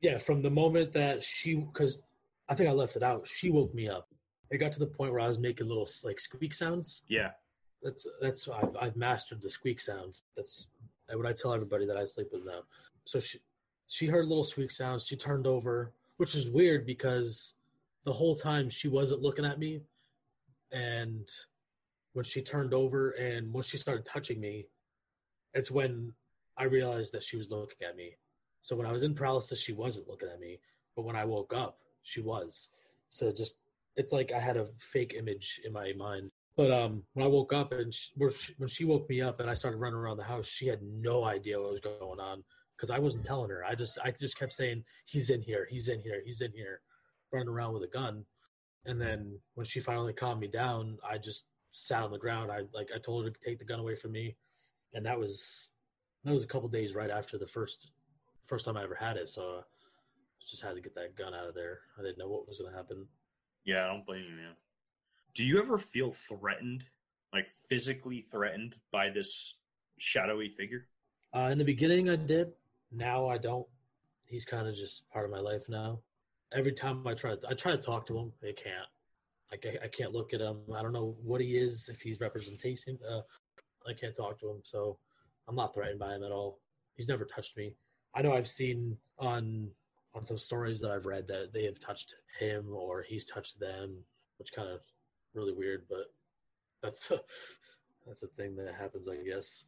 [0.00, 2.00] Yeah, from the moment that she, because
[2.48, 4.08] I think I left it out, she woke me up.
[4.50, 7.02] It got to the point where I was making little like squeak sounds.
[7.08, 7.32] Yeah,
[7.82, 10.22] that's that's I've, I've mastered the squeak sounds.
[10.36, 10.68] That's
[11.18, 12.62] what I tell everybody that I sleep with now.
[13.04, 13.38] So she
[13.88, 15.06] she heard little squeak sounds.
[15.06, 17.54] She turned over, which is weird because
[18.04, 19.80] the whole time she wasn't looking at me,
[20.72, 21.28] and
[22.14, 24.66] when she turned over and when she started touching me,
[25.54, 26.12] it's when
[26.56, 28.16] I realized that she was looking at me.
[28.60, 30.60] So when I was in paralysis, she wasn't looking at me,
[30.94, 32.68] but when I woke up, she was.
[33.08, 33.56] So just
[33.96, 36.30] it's like I had a fake image in my mind.
[36.56, 38.10] But um, when I woke up and she,
[38.58, 41.24] when she woke me up and I started running around the house, she had no
[41.24, 42.44] idea what was going on
[42.76, 43.64] because I wasn't telling her.
[43.64, 46.80] I just I just kept saying he's in here, he's in here, he's in here,
[47.32, 48.24] running around with a gun.
[48.84, 52.50] And then when she finally calmed me down, I just sat on the ground.
[52.50, 54.36] I like I told her to take the gun away from me,
[54.92, 55.68] and that was
[56.24, 57.92] that was a couple days right after the first
[58.46, 59.28] first time I ever had it.
[59.28, 61.80] So I just had to get that gun out of there.
[61.98, 63.06] I didn't know what was going to happen.
[63.64, 64.54] Yeah, I don't blame you, man.
[65.34, 66.84] Do you ever feel threatened,
[67.32, 69.56] like physically threatened by this
[69.98, 70.88] shadowy figure?
[71.34, 72.52] Uh, in the beginning, I did.
[72.90, 73.66] Now I don't.
[74.26, 76.00] He's kind of just part of my life now.
[76.54, 78.32] Every time I try, I try to talk to him.
[78.42, 78.88] I can't.
[79.52, 80.58] I, I can't look at him.
[80.74, 81.88] I don't know what he is.
[81.88, 83.20] If he's representation, uh,
[83.88, 84.60] I can't talk to him.
[84.62, 84.98] So
[85.48, 86.60] I'm not threatened by him at all.
[86.94, 87.74] He's never touched me.
[88.14, 89.70] I know I've seen on
[90.14, 93.96] on some stories that I've read that they have touched him or he's touched them,
[94.36, 94.80] which kind of
[95.34, 96.12] really weird, but
[96.82, 97.20] that's a,
[98.06, 99.66] that's a thing that happens, I guess.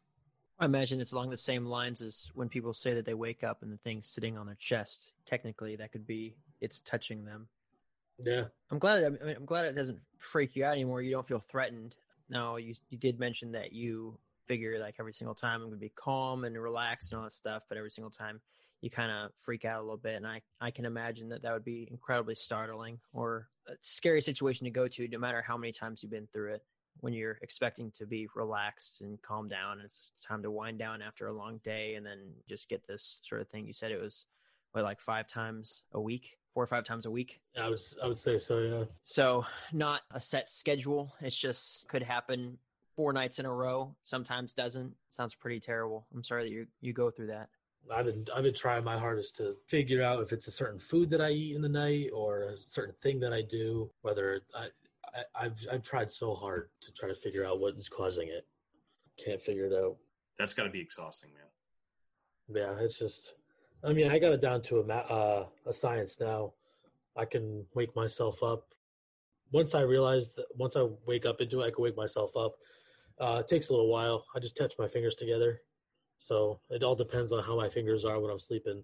[0.58, 3.62] I imagine it's along the same lines as when people say that they wake up
[3.62, 5.12] and the thing's sitting on their chest.
[5.26, 7.48] Technically, that could be it's touching them.
[8.22, 9.04] Yeah, I'm glad.
[9.04, 11.02] I mean, I'm glad it doesn't freak you out anymore.
[11.02, 11.96] You don't feel threatened.
[12.28, 15.92] No, you you did mention that you figure like every single time I'm gonna be
[15.94, 18.40] calm and relaxed and all that stuff, but every single time
[18.84, 21.54] you kind of freak out a little bit, and I I can imagine that that
[21.54, 25.72] would be incredibly startling or a scary situation to go to, no matter how many
[25.72, 26.62] times you've been through it.
[27.00, 31.00] When you're expecting to be relaxed and calm down, and it's time to wind down
[31.00, 33.66] after a long day, and then just get this sort of thing.
[33.66, 34.26] You said it was
[34.72, 37.40] what like five times a week four or five times a week.
[37.58, 38.84] I was I would say so, yeah.
[39.06, 41.14] So not a set schedule.
[41.20, 42.58] It's just could happen
[42.96, 43.96] four nights in a row.
[44.04, 44.94] Sometimes doesn't.
[45.10, 46.06] Sounds pretty terrible.
[46.14, 47.48] I'm sorry that you you go through that.
[47.92, 51.10] I've been I've been trying my hardest to figure out if it's a certain food
[51.10, 53.90] that I eat in the night or a certain thing that I do.
[54.02, 54.68] Whether I,
[55.14, 58.46] I I've I've tried so hard to try to figure out what is causing it.
[59.22, 59.96] Can't figure it out.
[60.38, 62.62] That's got to be exhausting, man.
[62.62, 63.34] Yeah, it's just
[63.84, 66.54] I mean, I got it down to a uh, a science now.
[67.16, 68.74] I can wake myself up.
[69.52, 72.56] Once I realize that, once I wake up into it, I can wake myself up.
[73.20, 74.24] Uh, it takes a little while.
[74.34, 75.60] I just touch my fingers together,
[76.24, 78.82] so it all depends on how my fingers are when I'm sleeping.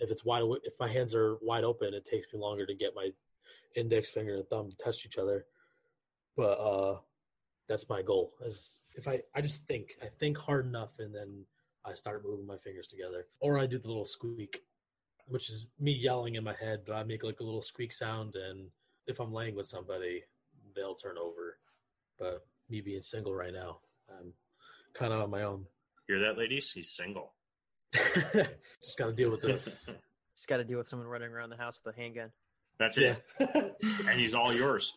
[0.00, 2.90] If it's wide, if my hands are wide open, it takes me longer to get
[2.92, 3.10] my
[3.76, 5.46] index finger and thumb to touch each other.
[6.36, 6.98] But uh,
[7.68, 8.32] that's my goal.
[8.44, 11.44] Is if I I just think I think hard enough, and then
[11.84, 13.28] I start moving my fingers together.
[13.38, 14.64] Or I do the little squeak,
[15.28, 18.34] which is me yelling in my head, but I make like a little squeak sound.
[18.34, 18.66] And
[19.06, 20.24] if I'm laying with somebody,
[20.74, 21.58] they'll turn over.
[22.18, 23.78] But me being single right now,
[24.10, 24.32] I'm
[24.94, 25.64] kind of on my own.
[26.08, 26.70] Hear that, ladies?
[26.70, 27.32] He's single.
[27.92, 29.88] Just got to deal with this.
[30.34, 32.30] Just got to deal with someone running around the house with a handgun.
[32.78, 33.22] That's it.
[33.40, 34.94] and he's all yours.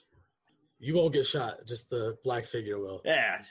[0.79, 1.65] You won't get shot.
[1.65, 3.01] Just the black figure will.
[3.05, 3.41] Yeah.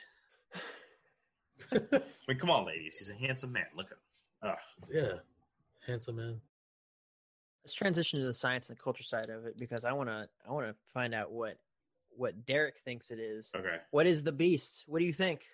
[1.71, 1.79] I
[2.27, 2.97] mean, come on, ladies.
[2.97, 3.65] He's a handsome man.
[3.75, 4.53] Look at him.
[4.53, 4.89] Ugh.
[4.91, 5.19] Yeah,
[5.85, 6.39] handsome man.
[7.63, 10.27] Let's transition to the science and the culture side of it because I want to.
[10.47, 11.57] I want to find out what
[12.15, 13.51] what Derek thinks it is.
[13.55, 13.77] Okay.
[13.91, 14.85] What is the beast?
[14.87, 15.45] What do you think?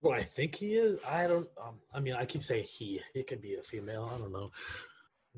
[0.00, 1.48] What I think he is, I don't.
[1.60, 3.00] Um, I mean, I keep saying he.
[3.14, 4.10] It could be a female.
[4.12, 4.50] I don't know.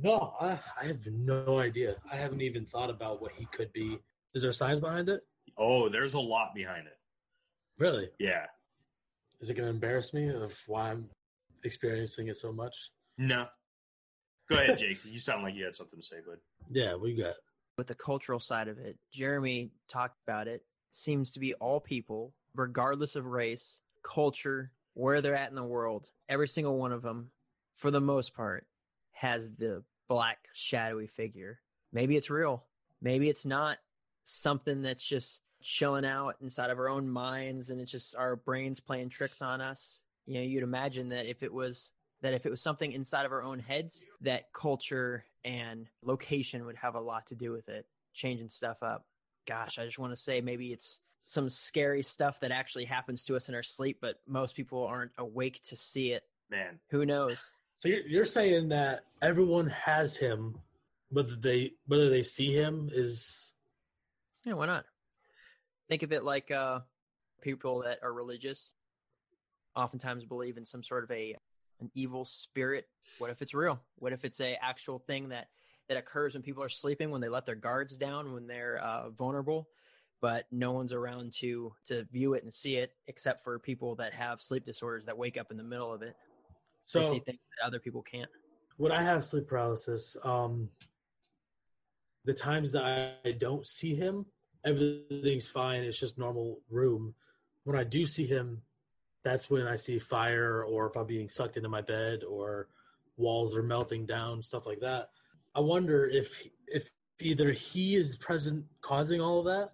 [0.01, 1.97] No, I, I have no idea.
[2.11, 3.99] I haven't even thought about what he could be.
[4.35, 5.23] Is there science behind it?
[5.57, 6.99] Oh, there's a lot behind it.
[7.79, 8.09] Really?
[8.19, 8.45] Yeah.
[9.41, 11.09] Is it going to embarrass me of why I'm
[11.65, 12.75] experiencing it so much?
[13.17, 13.47] No.
[14.49, 14.99] Go ahead, Jake.
[15.05, 16.39] you sound like you had something to say, bud.
[16.71, 17.35] Yeah, we got.
[17.77, 20.63] With the cultural side of it, Jeremy talked about it.
[20.91, 26.11] Seems to be all people, regardless of race, culture, where they're at in the world.
[26.29, 27.31] Every single one of them,
[27.77, 28.67] for the most part,
[29.13, 31.61] has the black shadowy figure.
[31.93, 32.65] Maybe it's real.
[33.01, 33.79] Maybe it's not
[34.25, 38.81] something that's just chilling out inside of our own minds and it's just our brains
[38.81, 40.03] playing tricks on us.
[40.27, 43.33] You know, you'd imagine that if it was that if it was something inside of
[43.33, 47.87] our own heads, that culture and location would have a lot to do with it,
[48.13, 49.07] changing stuff up.
[49.47, 53.37] Gosh, I just want to say maybe it's some scary stuff that actually happens to
[53.37, 56.23] us in our sleep, but most people aren't awake to see it.
[56.51, 57.55] Man, who knows?
[57.79, 60.59] So you're, you're saying that everyone has him,
[61.11, 63.53] whether they whether they see him is.
[64.45, 64.85] Yeah, why not?
[65.89, 66.81] Think of it like uh,
[67.41, 68.73] people that are religious
[69.77, 71.37] oftentimes believe in some sort of a
[71.81, 72.89] an evil spirit.
[73.19, 73.81] What if it's real?
[73.97, 75.49] What if it's a actual thing that
[75.89, 79.11] that occurs when people are sleeping when they let their guards down when they're uh,
[79.11, 79.69] vulnerable
[80.21, 84.13] but no one's around to to view it and see it except for people that
[84.13, 86.17] have sleep disorders that wake up in the middle of it
[86.87, 88.31] So they see things that other people can't
[88.79, 90.71] when I have sleep paralysis, um,
[92.25, 92.85] the times that
[93.25, 94.25] I don't see him,
[94.65, 95.83] everything's fine.
[95.83, 97.15] It's just normal room.
[97.65, 98.63] When I do see him,
[99.25, 102.69] that's when I see fire, or if I'm being sucked into my bed, or
[103.17, 105.11] walls are melting down, stuff like that.
[105.55, 106.89] I wonder if if
[107.21, 109.73] either he is present causing all of that,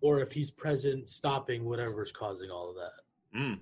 [0.00, 3.38] or if he's present stopping whatever's causing all of that.
[3.38, 3.60] Mm.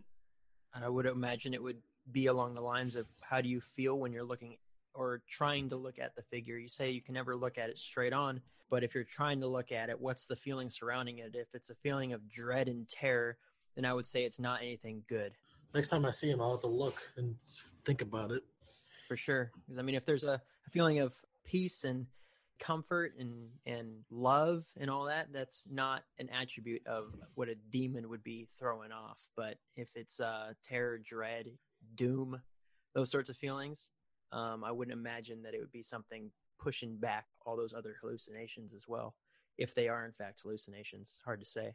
[0.75, 1.79] i would imagine it would
[2.12, 4.57] be along the lines of how do you feel when you're looking
[4.94, 7.77] or trying to look at the figure you say you can never look at it
[7.79, 11.35] straight on but if you're trying to look at it what's the feeling surrounding it
[11.35, 13.37] if it's a feeling of dread and terror
[13.75, 15.33] then i would say it's not anything good
[15.75, 17.35] Next time I see him, I'll have to look and
[17.85, 18.42] think about it.
[19.09, 22.07] for sure because i mean if there's a, a feeling of peace and
[22.59, 28.09] comfort and and love and all that that's not an attribute of what a demon
[28.09, 29.19] would be throwing off.
[29.37, 31.47] But if it's uh terror dread
[31.95, 32.40] doom
[32.95, 33.90] those sorts of feelings
[34.33, 38.73] um i wouldn't imagine that it would be something pushing back all those other hallucinations
[38.75, 39.14] as well
[39.59, 41.75] if they are in fact hallucinations hard to say.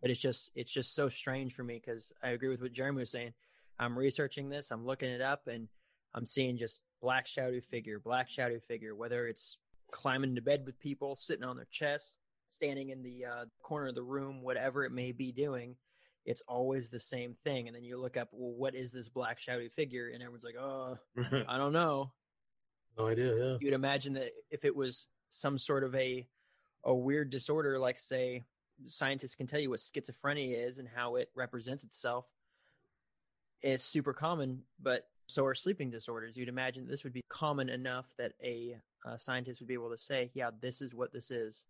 [0.00, 3.00] But it's just it's just so strange for me because i agree with what jeremy
[3.00, 3.32] was saying.
[3.78, 5.68] I'm researching this i'm looking it up and
[6.14, 9.58] i'm seeing just black shadow figure black shadow figure whether it's
[9.90, 12.16] climbing into bed with people sitting on their chest
[12.48, 15.76] standing in the uh, corner of the room whatever it may be doing
[16.24, 19.40] it's always the same thing and then you look up well what is this black
[19.40, 20.96] shadowy figure and everyone's like oh
[21.48, 22.10] i don't know
[22.98, 23.34] No idea.
[23.36, 23.56] Yeah.
[23.60, 26.26] you'd imagine that if it was some sort of a
[26.84, 28.44] a weird disorder like say
[28.88, 32.26] scientists can tell you what schizophrenia is and how it represents itself
[33.62, 38.06] it's super common but so are sleeping disorders you'd imagine this would be common enough
[38.18, 41.64] that a, uh scientist would be able to say yeah this is what this is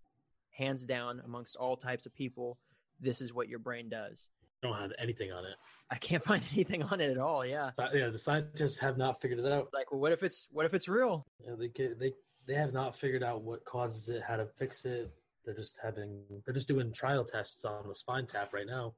[0.50, 2.58] hands down amongst all types of people
[3.00, 4.28] this is what your brain does
[4.64, 5.54] I don't have anything on it.
[5.90, 9.38] i can't find anything on it at all yeah Yeah, the scientists have not figured
[9.40, 9.68] it out.
[9.74, 11.68] like well, what if it's what if it's real Yeah, they
[12.00, 12.12] they
[12.46, 15.10] they have not figured out what causes it, how to fix it.
[15.44, 18.94] They're just having they're just doing trial tests on the spine tap right now.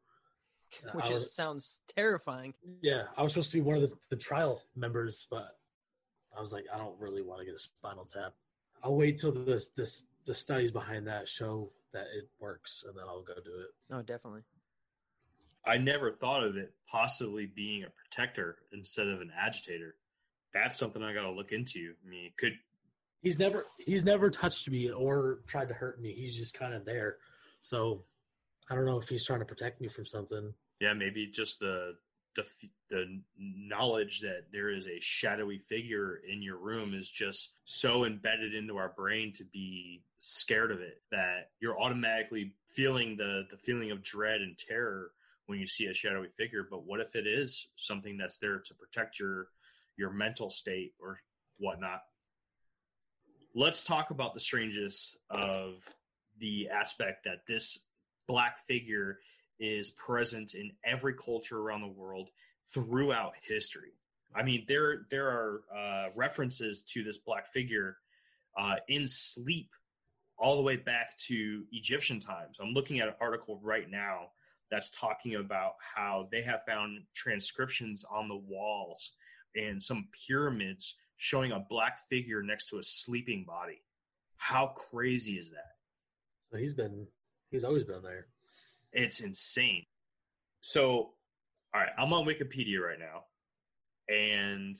[0.92, 4.16] Which is was- sounds terrifying Yeah, I was supposed to be one of the, the
[4.16, 5.58] trial members, but
[6.38, 8.33] I was like, I don't really want to get a spinal tap.
[8.85, 13.05] I'll wait till this this the studies behind that show that it works, and then
[13.09, 13.70] I'll go do it.
[13.90, 14.42] no definitely
[15.66, 19.96] I never thought of it possibly being a protector instead of an agitator.
[20.55, 21.92] That's something I got to look into.
[22.07, 22.53] I mean, it could
[23.20, 26.12] He's never he's never touched me or tried to hurt me.
[26.12, 27.16] He's just kind of there.
[27.62, 28.05] So
[28.70, 30.55] I don't know if he's trying to protect me from something.
[30.81, 31.94] yeah, maybe just the
[32.38, 32.46] the
[32.88, 38.55] the knowledge that there is a shadowy figure in your room is just so embedded
[38.55, 43.90] into our brain to be scared of it that you're automatically feeling the the feeling
[43.90, 45.11] of dread and terror
[45.46, 46.66] when you see a shadowy figure.
[46.70, 49.48] But what if it is something that's there to protect your
[49.96, 51.20] your mental state or
[51.59, 52.03] whatnot?
[53.55, 55.83] Let's talk about the strangeness of
[56.38, 57.81] the aspect that this
[58.29, 59.18] black figure
[59.59, 62.29] is present in every culture around the world
[62.73, 63.92] throughout history.
[64.35, 67.97] I mean, there there are uh, references to this black figure
[68.59, 69.71] uh, in sleep
[70.37, 72.59] all the way back to Egyptian times.
[72.61, 74.31] I'm looking at an article right now
[74.71, 79.12] that's talking about how they have found transcriptions on the walls
[79.57, 83.83] and some pyramids showing a black figure next to a sleeping body.
[84.37, 86.59] How crazy is that?
[86.59, 87.07] He's been
[87.51, 88.27] he's always been there.
[88.92, 89.85] It's insane.
[90.61, 90.83] So,
[91.74, 93.24] all right, I'm on Wikipedia right now,
[94.09, 94.77] and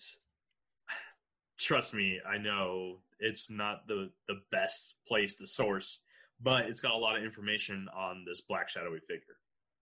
[1.59, 6.01] trust me, I know it's not the the best place to source,
[6.41, 9.37] but it's got a lot of information on this black shadowy figure,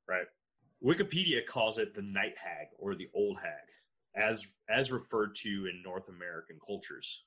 [0.08, 0.26] right?
[0.84, 5.82] Wikipedia calls it the night hag or the old hag, as as referred to in
[5.84, 7.24] North American cultures.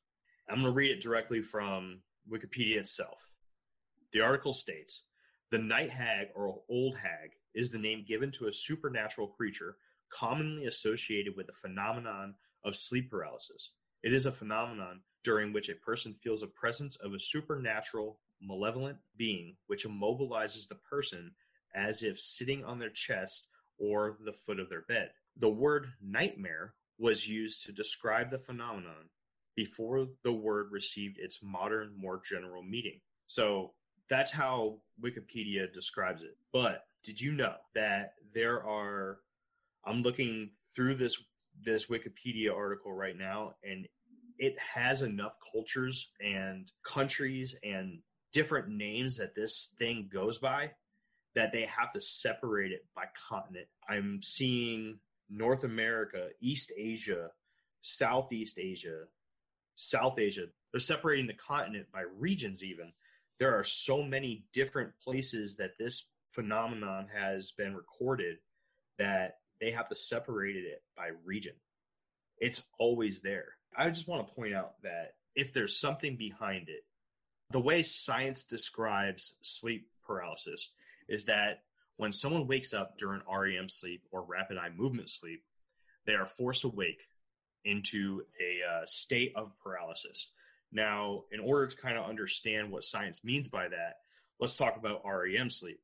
[0.50, 2.02] I'm going to read it directly from
[2.32, 3.20] Wikipedia itself.
[4.14, 5.04] The article states
[5.52, 9.78] The night hag or old hag is the name given to a supernatural creature
[10.10, 13.72] commonly associated with the phenomenon of sleep paralysis.
[14.04, 18.98] It is a phenomenon during which a person feels a presence of a supernatural, malevolent
[19.18, 21.32] being which immobilizes the person
[21.74, 23.48] as if sitting on their chest
[23.78, 25.12] or the foot of their bed.
[25.38, 29.10] The word nightmare was used to describe the phenomenon
[29.56, 33.02] before the word received its modern, more general meaning.
[33.28, 33.74] So
[34.10, 36.36] that's how Wikipedia describes it.
[36.52, 39.20] But did you know that there are
[39.86, 41.18] I'm looking through this
[41.64, 43.88] this Wikipedia article right now and
[44.38, 48.00] it has enough cultures and countries and
[48.32, 50.72] different names that this thing goes by
[51.36, 53.68] that they have to separate it by continent.
[53.88, 55.00] I'm seeing
[55.30, 57.30] North America, East Asia,
[57.82, 59.04] Southeast Asia,
[59.76, 60.46] South Asia.
[60.72, 62.92] They're separating the continent by regions, even.
[63.40, 68.38] There are so many different places that this phenomenon has been recorded
[68.98, 71.54] that they have to separate it by region.
[72.38, 73.54] It's always there.
[73.78, 76.84] I just want to point out that if there's something behind it,
[77.52, 80.70] the way science describes sleep paralysis
[81.08, 81.64] is that
[81.98, 85.44] when someone wakes up during REM sleep or rapid eye movement sleep,
[86.06, 87.02] they are forced awake
[87.66, 90.30] into a uh, state of paralysis.
[90.72, 93.98] Now, in order to kind of understand what science means by that,
[94.40, 95.80] let's talk about REM sleep.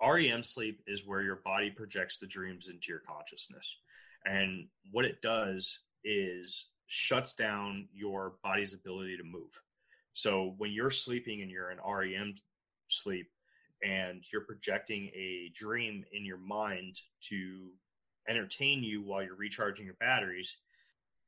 [0.00, 3.76] REM sleep is where your body projects the dreams into your consciousness.
[4.24, 9.60] And what it does is shuts down your body's ability to move.
[10.14, 12.34] So when you're sleeping and you're in REM
[12.88, 13.28] sleep
[13.84, 17.70] and you're projecting a dream in your mind to
[18.28, 20.56] entertain you while you're recharging your batteries,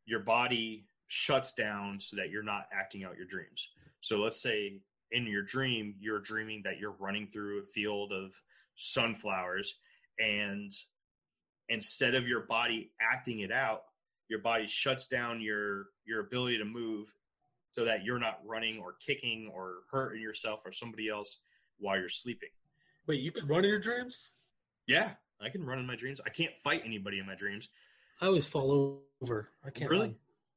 [0.07, 3.71] your body shuts down so that you're not acting out your dreams.
[4.01, 4.81] So let's say
[5.11, 8.33] in your dream, you're dreaming that you're running through a field of
[8.77, 9.75] sunflowers
[10.21, 10.71] and
[11.69, 13.83] instead of your body acting it out,
[14.29, 17.13] your body shuts down your your ability to move
[17.73, 21.39] so that you're not running or kicking or hurting yourself or somebody else
[21.79, 22.49] while you're sleeping.
[23.09, 24.31] Wait, you can run in your dreams?
[24.87, 26.21] Yeah, I can run in my dreams.
[26.25, 27.69] I can't fight anybody in my dreams.
[28.21, 29.49] I always fall over.
[29.65, 30.07] I can't Really?
[30.09, 30.17] run.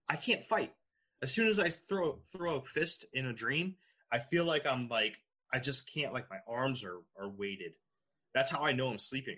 [0.09, 0.73] I can't fight.
[1.21, 3.75] As soon as I throw throw a fist in a dream,
[4.11, 5.17] I feel like I'm like
[5.53, 7.73] I just can't like my arms are are weighted.
[8.33, 9.37] That's how I know I'm sleeping.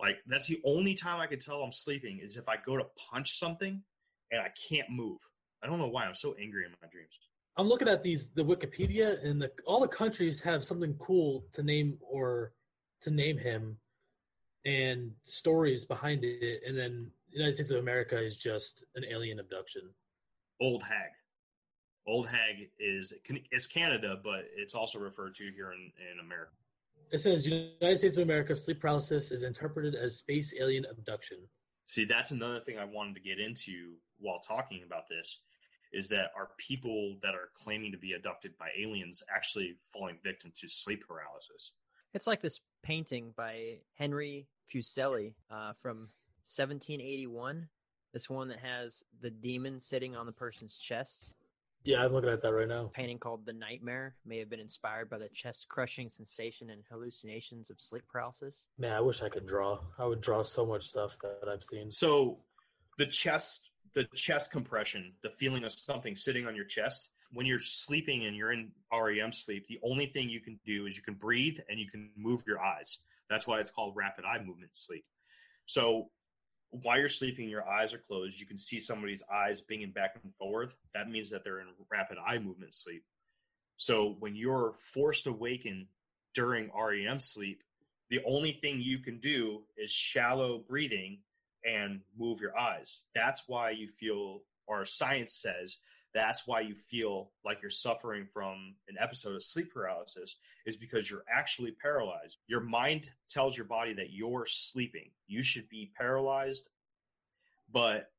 [0.00, 2.86] Like that's the only time I can tell I'm sleeping is if I go to
[3.10, 3.82] punch something
[4.30, 5.18] and I can't move.
[5.62, 7.18] I don't know why I'm so angry in my dreams.
[7.56, 11.62] I'm looking at these the Wikipedia and the all the countries have something cool to
[11.62, 12.52] name or
[13.02, 13.76] to name him
[14.64, 19.82] and stories behind it and then United States of America is just an alien abduction.
[20.60, 21.10] Old hag.
[22.06, 23.12] Old hag is
[23.50, 26.52] it's Canada, but it's also referred to here in, in America.
[27.12, 31.38] It says United States of America sleep paralysis is interpreted as space alien abduction.
[31.84, 35.40] See, that's another thing I wanted to get into while talking about this
[35.92, 40.52] is that are people that are claiming to be abducted by aliens actually falling victim
[40.60, 41.72] to sleep paralysis?
[42.14, 46.08] It's like this painting by Henry Fuseli uh, from
[46.44, 47.68] 1781.
[48.12, 51.34] This one that has the demon sitting on the person's chest.
[51.84, 52.90] Yeah, I'm looking at that right now.
[52.92, 57.70] painting called The Nightmare may have been inspired by the chest crushing sensation and hallucinations
[57.70, 58.68] of sleep paralysis.
[58.78, 59.78] Man, I wish I could draw.
[59.98, 61.90] I would draw so much stuff that I've seen.
[61.90, 62.40] So
[62.98, 67.08] the chest, the chest compression, the feeling of something sitting on your chest.
[67.32, 70.96] When you're sleeping and you're in REM sleep, the only thing you can do is
[70.96, 72.98] you can breathe and you can move your eyes.
[73.30, 75.04] That's why it's called rapid eye movement sleep.
[75.64, 76.10] So
[76.70, 78.40] while you're sleeping, your eyes are closed.
[78.40, 80.76] You can see somebody's eyes binging back and forth.
[80.94, 83.04] That means that they're in rapid eye movement sleep.
[83.76, 85.88] So when you're forced to awaken
[86.34, 87.62] during REM sleep,
[88.10, 91.18] the only thing you can do is shallow breathing
[91.64, 93.02] and move your eyes.
[93.14, 95.78] That's why you feel, or science says,
[96.12, 100.36] that's why you feel like you're suffering from an episode of sleep paralysis,
[100.66, 102.38] is because you're actually paralyzed.
[102.46, 105.10] Your mind tells your body that you're sleeping.
[105.26, 106.68] You should be paralyzed,
[107.72, 108.10] but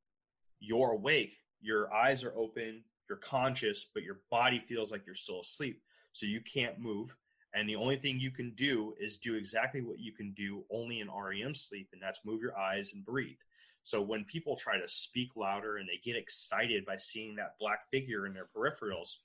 [0.59, 1.37] you're awake.
[1.61, 5.81] Your eyes are open, you're conscious, but your body feels like you're still asleep.
[6.13, 7.15] So you can't move.
[7.53, 11.01] And the only thing you can do is do exactly what you can do only
[11.01, 13.37] in REM sleep, and that's move your eyes and breathe.
[13.83, 17.89] So when people try to speak louder and they get excited by seeing that black
[17.89, 19.17] figure in their peripherals,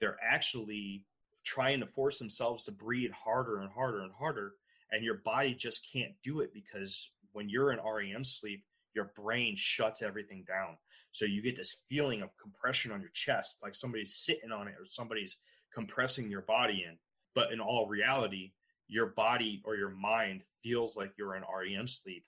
[0.00, 1.04] they're actually
[1.44, 4.54] trying to force themselves to breathe harder and harder and harder.
[4.90, 8.64] And your body just can't do it because when you're in REM sleep,
[8.94, 10.76] your brain shuts everything down.
[11.12, 14.74] So you get this feeling of compression on your chest, like somebody's sitting on it
[14.78, 15.36] or somebody's
[15.74, 16.96] compressing your body in.
[17.36, 18.52] But in all reality,
[18.88, 22.24] your body or your mind feels like you're in REM sleep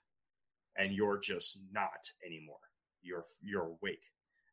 [0.77, 2.59] and you're just not anymore.
[3.01, 4.03] You're you're awake.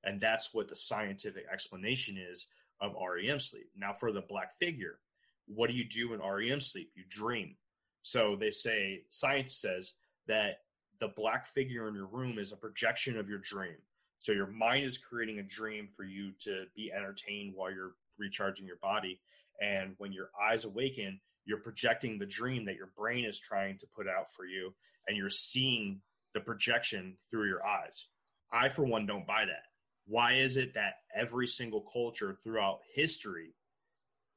[0.03, 2.47] And that's what the scientific explanation is
[2.81, 3.69] of REM sleep.
[3.77, 4.99] Now for the black figure,
[5.47, 6.91] what do you do in REM sleep?
[6.95, 7.57] You dream.
[8.03, 9.93] So they say science says
[10.27, 10.61] that
[11.01, 13.77] the black figure in your room is a projection of your dream.
[14.21, 18.67] So your mind is creating a dream for you to be entertained while you're recharging
[18.67, 19.21] your body.
[19.61, 23.87] And when your eyes awaken, you're projecting the dream that your brain is trying to
[23.95, 24.75] put out for you,
[25.07, 26.01] and you're seeing
[26.35, 28.09] the projection through your eyes.
[28.53, 29.65] I, for one, don't buy that.
[30.07, 33.55] Why is it that every single culture throughout history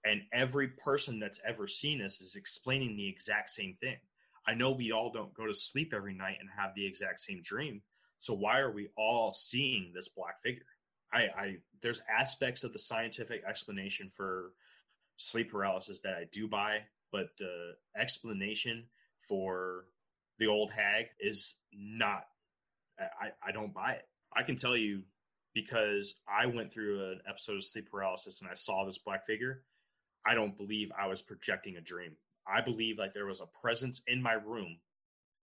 [0.03, 3.97] and every person that's ever seen us is explaining the exact same thing?
[4.47, 7.41] I know we all don't go to sleep every night and have the exact same
[7.43, 7.81] dream.
[8.17, 10.63] So why are we all seeing this black figure?
[11.13, 14.51] I, I there's aspects of the scientific explanation for
[15.19, 16.79] sleep paralysis that I do buy,
[17.11, 18.85] but the explanation
[19.27, 19.85] for
[20.39, 22.25] the old hag is not
[22.99, 24.07] I, I don't buy it.
[24.35, 25.03] I can tell you
[25.53, 29.63] because I went through an episode of sleep paralysis and I saw this black figure.
[30.25, 32.17] I don't believe I was projecting a dream.
[32.47, 34.79] I believe like there was a presence in my room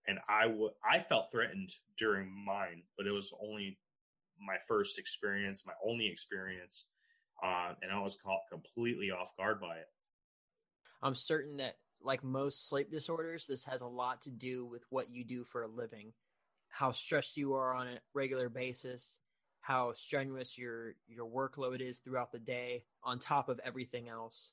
[0.07, 3.79] and I would I felt threatened during mine, but it was only
[4.41, 6.85] my first experience, my only experience,
[7.43, 9.89] uh, and I was caught completely off guard by it.
[11.03, 15.11] I'm certain that, like most sleep disorders, this has a lot to do with what
[15.11, 16.13] you do for a living,
[16.69, 19.19] how stressed you are on a regular basis,
[19.61, 24.53] how strenuous your your workload is throughout the day, on top of everything else.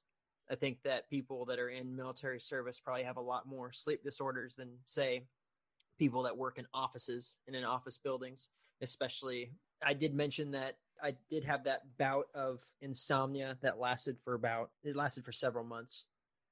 [0.49, 4.03] I think that people that are in military service probably have a lot more sleep
[4.03, 5.27] disorders than, say,
[5.97, 8.49] people that work in offices and in office buildings,
[8.81, 9.53] especially.
[9.85, 14.71] I did mention that I did have that bout of insomnia that lasted for about
[14.83, 16.05] it lasted for several months.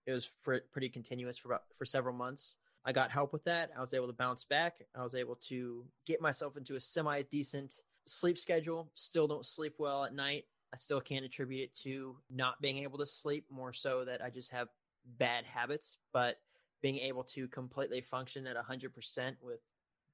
[0.05, 2.57] It was pretty continuous for about for several months.
[2.83, 3.69] I got help with that.
[3.77, 4.81] I was able to bounce back.
[4.95, 8.91] I was able to get myself into a semi decent sleep schedule.
[8.95, 10.45] Still don't sleep well at night.
[10.73, 14.29] I still can't attribute it to not being able to sleep, more so that I
[14.29, 14.67] just have
[15.05, 15.97] bad habits.
[16.11, 16.39] But
[16.81, 19.59] being able to completely function at 100% with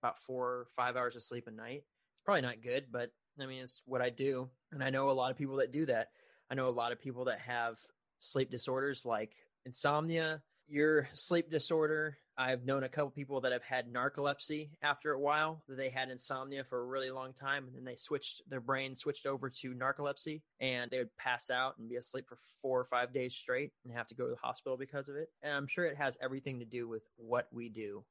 [0.01, 3.45] about four or five hours of sleep a night, it's probably not good, but I
[3.45, 4.49] mean, it's what I do.
[4.71, 6.09] And I know a lot of people that do that.
[6.49, 7.77] I know a lot of people that have
[8.19, 9.33] sleep disorders like
[9.65, 12.17] insomnia, your sleep disorder.
[12.39, 15.63] I've known a couple people that have had narcolepsy after a while.
[15.67, 19.25] They had insomnia for a really long time, and then they switched their brain switched
[19.25, 23.11] over to narcolepsy, and they would pass out and be asleep for four or five
[23.11, 25.29] days straight, and have to go to the hospital because of it.
[25.41, 28.03] And I'm sure it has everything to do with what we do,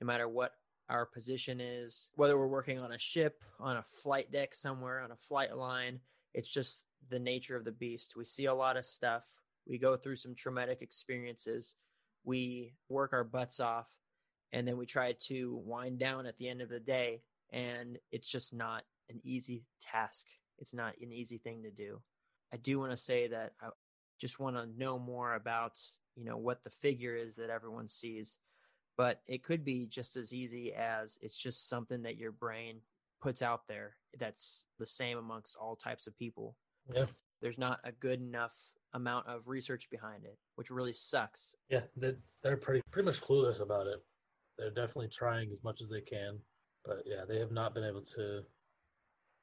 [0.00, 0.52] no matter what
[0.88, 5.10] our position is, whether we're working on a ship, on a flight deck somewhere, on
[5.10, 6.00] a flight line.
[6.34, 8.14] It's just the nature of the beast.
[8.16, 9.22] We see a lot of stuff.
[9.66, 11.76] We go through some traumatic experiences
[12.24, 13.88] we work our butts off
[14.52, 17.22] and then we try to wind down at the end of the day
[17.52, 20.26] and it's just not an easy task
[20.58, 22.00] it's not an easy thing to do
[22.52, 23.68] i do want to say that i
[24.20, 25.72] just want to know more about
[26.16, 28.38] you know what the figure is that everyone sees
[28.96, 32.80] but it could be just as easy as it's just something that your brain
[33.20, 36.56] puts out there that's the same amongst all types of people
[36.94, 37.06] Yeah.
[37.40, 38.56] there's not a good enough
[38.94, 41.56] amount of research behind it, which really sucks.
[41.68, 42.14] Yeah, they,
[42.44, 44.00] they're pretty pretty much clueless about it.
[44.56, 46.38] They're definitely trying as much as they can,
[46.84, 48.42] but yeah, they have not been able to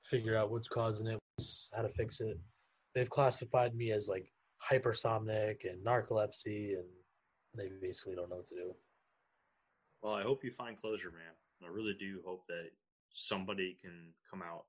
[0.06, 1.20] figure out what's causing it,
[1.76, 2.40] how to fix it.
[2.96, 4.32] They've classified me as like
[4.66, 6.86] hypersomnic and narcolepsy, and
[7.54, 8.74] they basically don't know what to do.
[10.02, 11.34] Well, I hope you find closure, man.
[11.64, 12.72] I really do hope that
[13.14, 14.66] somebody can come out.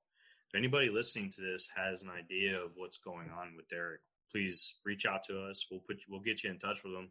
[0.49, 4.75] If anybody listening to this has an idea of what's going on with Derek, please
[4.85, 5.65] reach out to us.
[5.71, 7.09] We'll put you, we'll get you in touch with him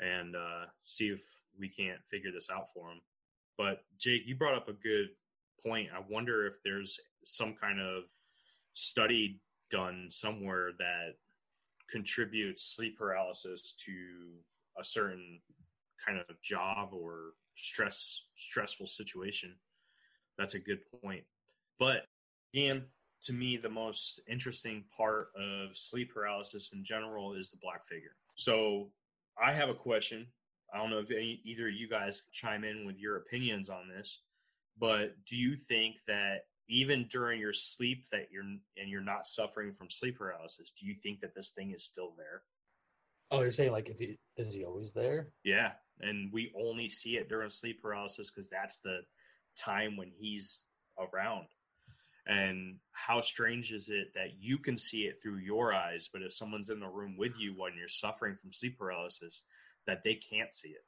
[0.00, 1.20] and uh, see if
[1.58, 3.00] we can't figure this out for him.
[3.58, 5.10] But Jake, you brought up a good
[5.64, 5.90] point.
[5.94, 8.04] I wonder if there's some kind of
[8.72, 9.40] study
[9.70, 11.16] done somewhere that
[11.90, 13.92] contributes sleep paralysis to
[14.80, 15.40] a certain
[16.04, 19.54] kind of job or stress stressful situation.
[20.38, 21.24] That's a good point.
[21.78, 22.06] But
[22.52, 22.84] again,
[23.24, 28.16] to me, the most interesting part of sleep paralysis in general is the black figure.
[28.36, 28.90] So
[29.42, 30.26] I have a question.
[30.72, 33.88] I don't know if any, either of you guys chime in with your opinions on
[33.88, 34.20] this,
[34.78, 39.72] but do you think that even during your sleep that you're and you're not suffering
[39.74, 42.42] from sleep paralysis, do you think that this thing is still there?
[43.34, 45.28] Oh, you're saying like if he is he always there?
[45.44, 49.00] Yeah, and we only see it during sleep paralysis because that's the
[49.58, 50.64] time when he's
[50.98, 51.46] around.
[52.26, 56.32] And how strange is it that you can see it through your eyes, but if
[56.32, 59.42] someone's in the room with you when you're suffering from sleep paralysis,
[59.86, 60.84] that they can't see it?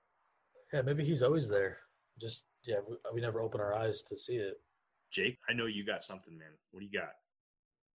[0.73, 1.79] Yeah, maybe he's always there.
[2.21, 4.55] Just yeah, we, we never open our eyes to see it.
[5.13, 6.49] Jake, I know you got something, man.
[6.71, 7.13] What do you got?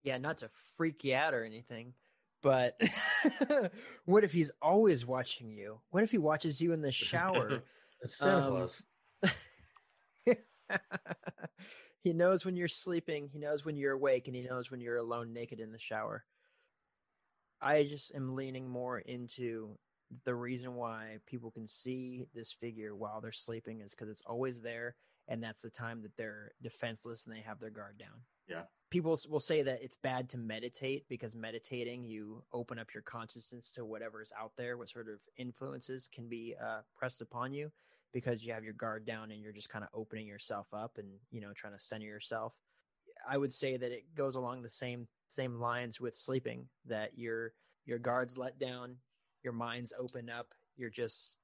[0.03, 1.93] Yeah, not to freak you out or anything,
[2.41, 2.79] but
[4.05, 5.79] what if he's always watching you?
[5.91, 7.63] What if he watches you in the shower?
[8.01, 8.85] It's Santa Um, Claus.
[12.01, 14.95] he knows when you're sleeping, he knows when you're awake, and he knows when you're
[14.95, 16.23] alone naked in the shower.
[17.61, 19.77] I just am leaning more into
[20.23, 24.61] the reason why people can see this figure while they're sleeping is because it's always
[24.61, 24.95] there,
[25.27, 28.21] and that's the time that they're defenseless and they have their guard down.
[28.49, 28.63] Yeah.
[28.89, 33.69] People will say that it's bad to meditate because meditating, you open up your consciousness
[33.75, 37.71] to whatever is out there, what sort of influences can be uh, pressed upon you
[38.11, 41.07] because you have your guard down and you're just kind of opening yourself up and,
[41.29, 42.53] you know, trying to center yourself.
[43.29, 47.53] I would say that it goes along the same same lines with sleeping that your
[47.85, 48.95] your guards let down,
[49.43, 50.47] your mind's open up,
[50.77, 51.37] you're just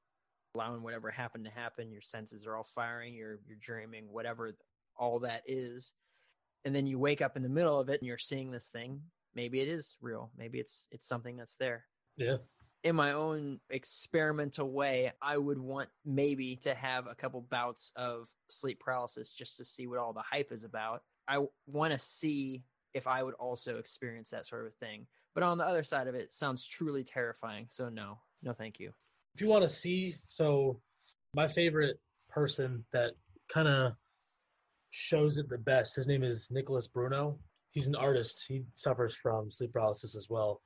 [0.55, 4.55] allowing whatever happened to happen, your senses are all firing, you're you're dreaming, whatever
[4.97, 5.93] all that is.
[6.65, 9.01] And then you wake up in the middle of it and you're seeing this thing.
[9.35, 10.31] Maybe it is real.
[10.37, 11.85] Maybe it's it's something that's there
[12.17, 12.37] Yeah.
[12.83, 18.29] in my own experimental way, I would want maybe to have a couple bouts of
[18.49, 21.03] sleep paralysis just to see what all the hype is about.
[21.27, 22.63] I want to see
[22.93, 25.07] if I would also experience that sort of thing.
[25.33, 27.67] But on the other side of it, it sounds truly terrifying.
[27.69, 28.93] So no, no, thank you.
[29.35, 30.79] if you want to see so
[31.33, 31.99] my favorite
[32.29, 33.11] person that
[33.49, 33.93] kind of
[34.95, 37.37] shows it the best his name is Nicolas Bruno
[37.71, 40.61] he's an artist he suffers from sleep paralysis as well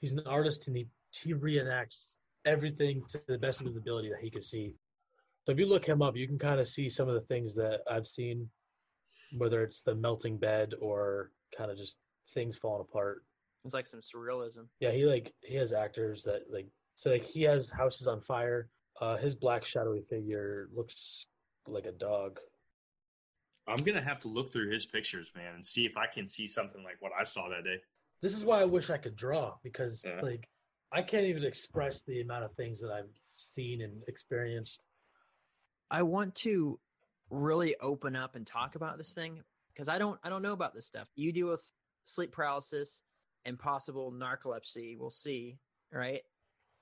[0.00, 4.20] he's an artist and he, he reenacts everything to the best of his ability that
[4.20, 4.74] he can see
[5.44, 7.54] so if you look him up you can kind of see some of the things
[7.54, 8.48] that i've seen
[9.38, 11.96] whether it's the melting bed or kind of just
[12.34, 13.22] things falling apart
[13.64, 14.66] It's like some surrealism.
[14.80, 16.66] yeah, he like he has actors that like
[16.96, 18.68] so like he has houses on fire.
[19.00, 21.26] Uh his black shadowy figure looks
[21.66, 22.38] like a dog.
[23.70, 26.46] I'm gonna have to look through his pictures, man, and see if I can see
[26.46, 27.78] something like what I saw that day.
[28.20, 30.20] This is why I wish I could draw because Yeah.
[30.20, 30.48] like
[30.92, 34.84] I can't even express the amount of things that I've seen and experienced.
[35.90, 36.78] I want to
[37.30, 39.42] really open up and talk about this thing
[39.72, 41.08] because I don't I don't know about this stuff.
[41.14, 41.70] You deal with
[42.04, 43.02] sleep paralysis
[43.44, 44.98] and possible narcolepsy.
[44.98, 45.58] We'll see,
[45.92, 46.22] right?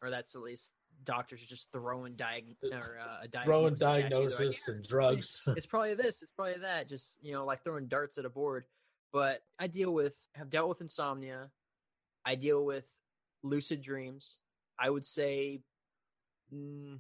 [0.02, 0.72] Or that's at least
[1.04, 3.76] doctors are just throwing diag or uh, a Throwing diagnosis.
[3.76, 3.86] you.
[3.86, 5.48] They're like, diagnosis and drugs.
[5.56, 6.88] it's probably this, it's probably that.
[6.88, 8.64] Just you know, like throwing darts at a board.
[9.12, 11.50] But I deal with have dealt with insomnia.
[12.24, 12.84] I deal with
[13.42, 14.38] lucid dreams.
[14.78, 15.60] I would say
[16.54, 16.98] mm,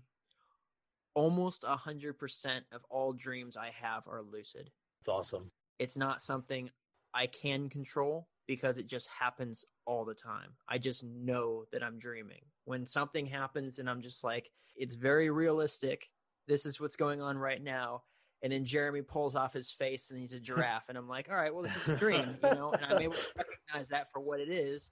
[1.14, 4.70] almost a hundred percent of all dreams I have are lucid.
[5.00, 5.50] it's awesome.
[5.78, 6.70] It's not something
[7.14, 10.50] I can control because it just happens all the time.
[10.68, 12.40] I just know that I'm dreaming.
[12.64, 16.08] When something happens and I'm just like, it's very realistic.
[16.48, 18.02] This is what's going on right now.
[18.42, 20.88] And then Jeremy pulls off his face and he's a giraffe.
[20.88, 22.72] And I'm like, all right, well, this is a dream, you know?
[22.72, 24.90] And I'm able to recognize that for what it is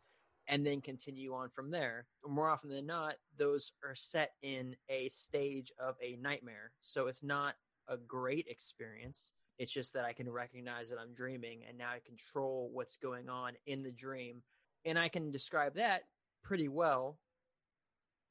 [0.48, 2.06] and then continue on from there.
[2.26, 6.72] More often than not, those are set in a stage of a nightmare.
[6.82, 7.54] So it's not
[7.88, 9.32] a great experience.
[9.58, 13.28] It's just that I can recognize that I'm dreaming and now I control what's going
[13.28, 14.42] on in the dream.
[14.84, 16.02] And I can describe that
[16.44, 17.18] pretty well.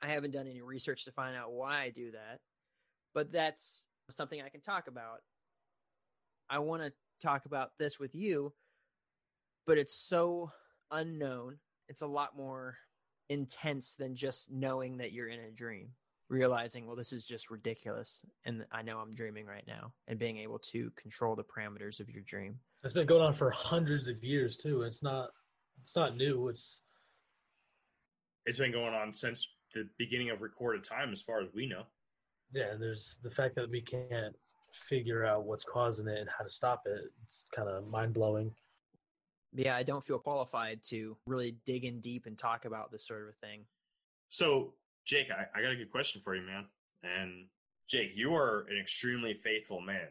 [0.02, 2.40] I haven't done any research to find out why I do that,
[3.14, 5.22] but that's something I can talk about.
[6.50, 8.54] I want to talk about this with you,
[9.66, 10.52] but it's so
[10.92, 11.58] unknown.
[11.90, 12.78] It's a lot more
[13.30, 15.90] intense than just knowing that you're in a dream
[16.30, 18.24] realizing, well, this is just ridiculous.
[18.46, 22.10] And I know I'm dreaming right now and being able to control the parameters of
[22.10, 22.58] your dream.
[22.84, 24.84] It's been going on for hundreds of years too.
[24.84, 25.30] It's not
[25.82, 26.48] it's not new.
[26.48, 26.82] It's
[28.46, 31.84] It's been going on since the beginning of recorded time, as far as we know.
[32.54, 34.36] yeah, and there's the fact that we can't
[34.72, 37.12] figure out what's causing it and how to stop it.
[37.24, 38.52] It's kind of mind blowing.
[39.54, 43.28] Yeah, I don't feel qualified to really dig in deep and talk about this sort
[43.30, 43.62] of thing.
[44.30, 44.74] So,
[45.06, 46.66] Jake, I, I got a good question for you, man.
[47.04, 47.46] And
[47.88, 50.08] Jake, you are an extremely faithful man,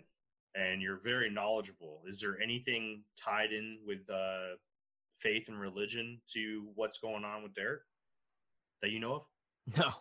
[0.55, 2.03] and you're very knowledgeable.
[2.07, 4.57] Is there anything tied in with uh,
[5.19, 7.83] faith and religion to what's going on with Derek
[8.83, 9.23] that you know of?
[9.77, 9.93] No,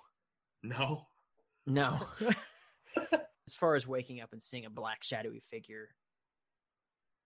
[0.61, 1.07] No.
[1.65, 2.07] no.
[3.47, 5.89] as far as waking up and seeing a black shadowy figure,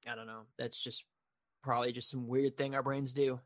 [0.10, 0.44] I don't know.
[0.58, 1.04] That's just
[1.64, 3.42] probably just some weird thing our brains do.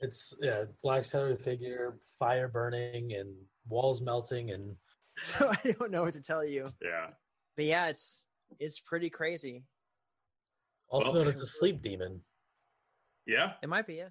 [0.00, 3.34] It's yeah, black shadow figure, fire burning, and
[3.68, 4.76] walls melting, and
[5.22, 6.72] So I don't know what to tell you.
[6.82, 7.08] Yeah.
[7.56, 8.26] But yeah, it's
[8.58, 9.64] it's pretty crazy.
[10.88, 12.20] also Well- known as a sleep demon.
[13.26, 13.52] Yeah.
[13.62, 14.08] It might be, yeah.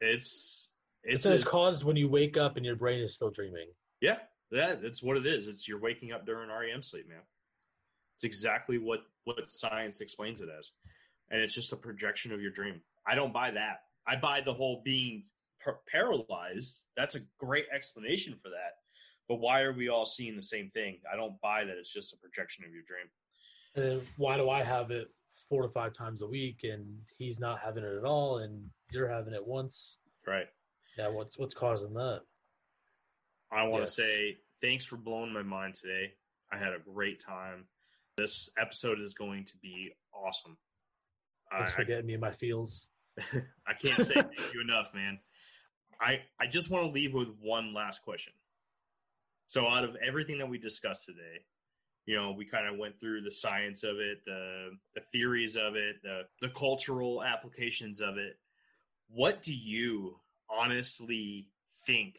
[0.00, 0.68] It's
[1.04, 3.68] It it's says a- caused when you wake up and your brain is still dreaming.
[4.00, 4.18] Yeah,
[4.50, 5.48] that that's what it is.
[5.48, 7.22] It's you're waking up during REM sleep, man.
[8.16, 10.70] It's exactly what what science explains it as,
[11.30, 12.80] and it's just a projection of your dream.
[13.06, 13.80] I don't buy that.
[14.06, 15.24] I buy the whole being
[15.64, 16.84] par- paralyzed.
[16.96, 18.74] That's a great explanation for that.
[19.28, 20.98] But why are we all seeing the same thing?
[21.10, 21.76] I don't buy that.
[21.78, 23.06] It's just a projection of your dream.
[23.74, 25.08] And then why do I have it
[25.48, 26.86] four to five times a week and
[27.16, 29.96] he's not having it at all and you're having it once?
[30.26, 30.46] Right.
[30.98, 32.22] Yeah, what's what's causing that?
[33.50, 33.96] I want Yes.
[33.96, 36.12] to say thanks for blowing my mind today.
[36.50, 37.66] I had a great time.
[38.16, 40.58] This episode is going to be awesome.
[41.50, 42.90] Thanks I- for getting me in my feels.
[43.66, 45.18] I can't say thank you enough, man.
[46.00, 48.32] I I just want to leave with one last question.
[49.46, 51.44] So, out of everything that we discussed today,
[52.06, 55.76] you know, we kind of went through the science of it, the the theories of
[55.76, 58.38] it, the the cultural applications of it.
[59.08, 60.16] What do you
[60.50, 61.48] honestly
[61.86, 62.16] think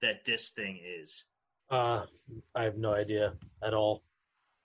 [0.00, 1.24] that this thing is?
[1.70, 2.04] Uh,
[2.54, 3.34] I have no idea
[3.64, 4.02] at all.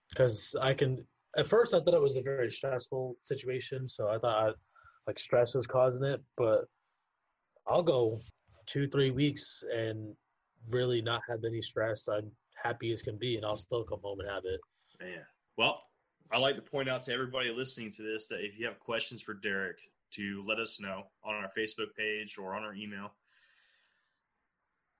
[0.09, 1.05] Because I can,
[1.37, 3.89] at first, I thought it was a very stressful situation.
[3.89, 4.55] So I thought
[5.07, 6.21] like stress was causing it.
[6.35, 6.65] But
[7.65, 8.21] I'll go
[8.65, 10.13] two, three weeks and
[10.69, 12.07] really not have any stress.
[12.07, 12.31] I'm
[12.61, 14.59] happy as can be, and I'll still come home and have it.
[14.99, 15.23] Man.
[15.57, 15.81] Well,
[16.31, 19.21] I like to point out to everybody listening to this that if you have questions
[19.21, 19.77] for Derek,
[20.13, 23.11] to let us know on our Facebook page or on our email.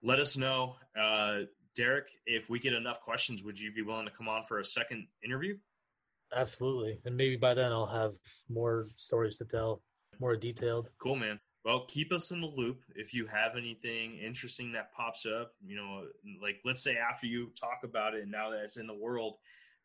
[0.03, 0.75] Let us know.
[0.99, 1.41] Uh,
[1.75, 4.65] Derek, if we get enough questions, would you be willing to come on for a
[4.65, 5.57] second interview?
[6.35, 6.99] Absolutely.
[7.05, 8.13] And maybe by then I'll have
[8.49, 9.81] more stories to tell,
[10.19, 10.89] more detailed.
[11.01, 11.39] Cool, man.
[11.65, 15.51] Well, keep us in the loop if you have anything interesting that pops up.
[15.65, 16.05] You know,
[16.41, 19.35] like let's say after you talk about it, and now that it's in the world,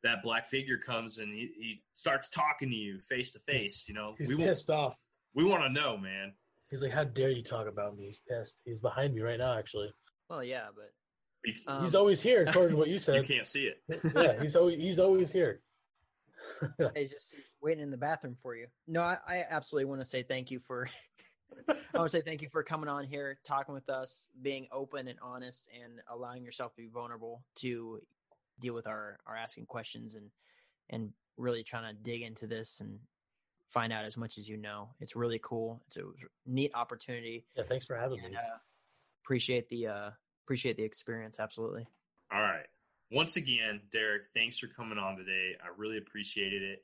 [0.04, 3.86] that black figure comes and he, he starts talking to you face to face.
[3.88, 4.94] You know, He's we want pissed off.
[5.34, 6.32] we want to know, man.
[6.70, 8.58] He's like, "How dare you talk about me?" He's pissed.
[8.64, 9.58] He's behind me right now.
[9.58, 9.92] Actually,
[10.30, 10.92] Well, yeah, but
[11.44, 13.16] You, Um, he's always here, according to what you said.
[13.26, 13.82] you can't see it.
[14.14, 15.60] yeah, he's always he's always here.
[16.96, 18.66] he's just waiting in the bathroom for you.
[18.86, 20.88] No, I, I absolutely want to say thank you for.
[21.68, 25.06] I want to say thank you for coming on here, talking with us, being open
[25.06, 28.00] and honest, and allowing yourself to be vulnerable to
[28.60, 30.30] deal with our our asking questions and
[30.90, 32.98] and really trying to dig into this and
[33.68, 34.90] find out as much as you know.
[35.00, 35.82] It's really cool.
[35.86, 36.02] It's a
[36.46, 38.38] neat opportunity, Yeah, thanks for having and me.
[38.38, 38.56] uh,
[39.24, 40.10] appreciate the uh,
[40.44, 41.38] appreciate the experience.
[41.40, 41.86] Absolutely.
[42.32, 42.66] All right.
[43.12, 45.52] Once again, Derek, thanks for coming on today.
[45.62, 46.82] I really appreciated it.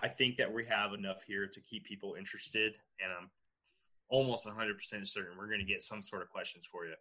[0.00, 3.30] I think that we have enough here to keep people interested, and I'm
[4.08, 6.94] almost 100% certain we're going to get some sort of questions for you.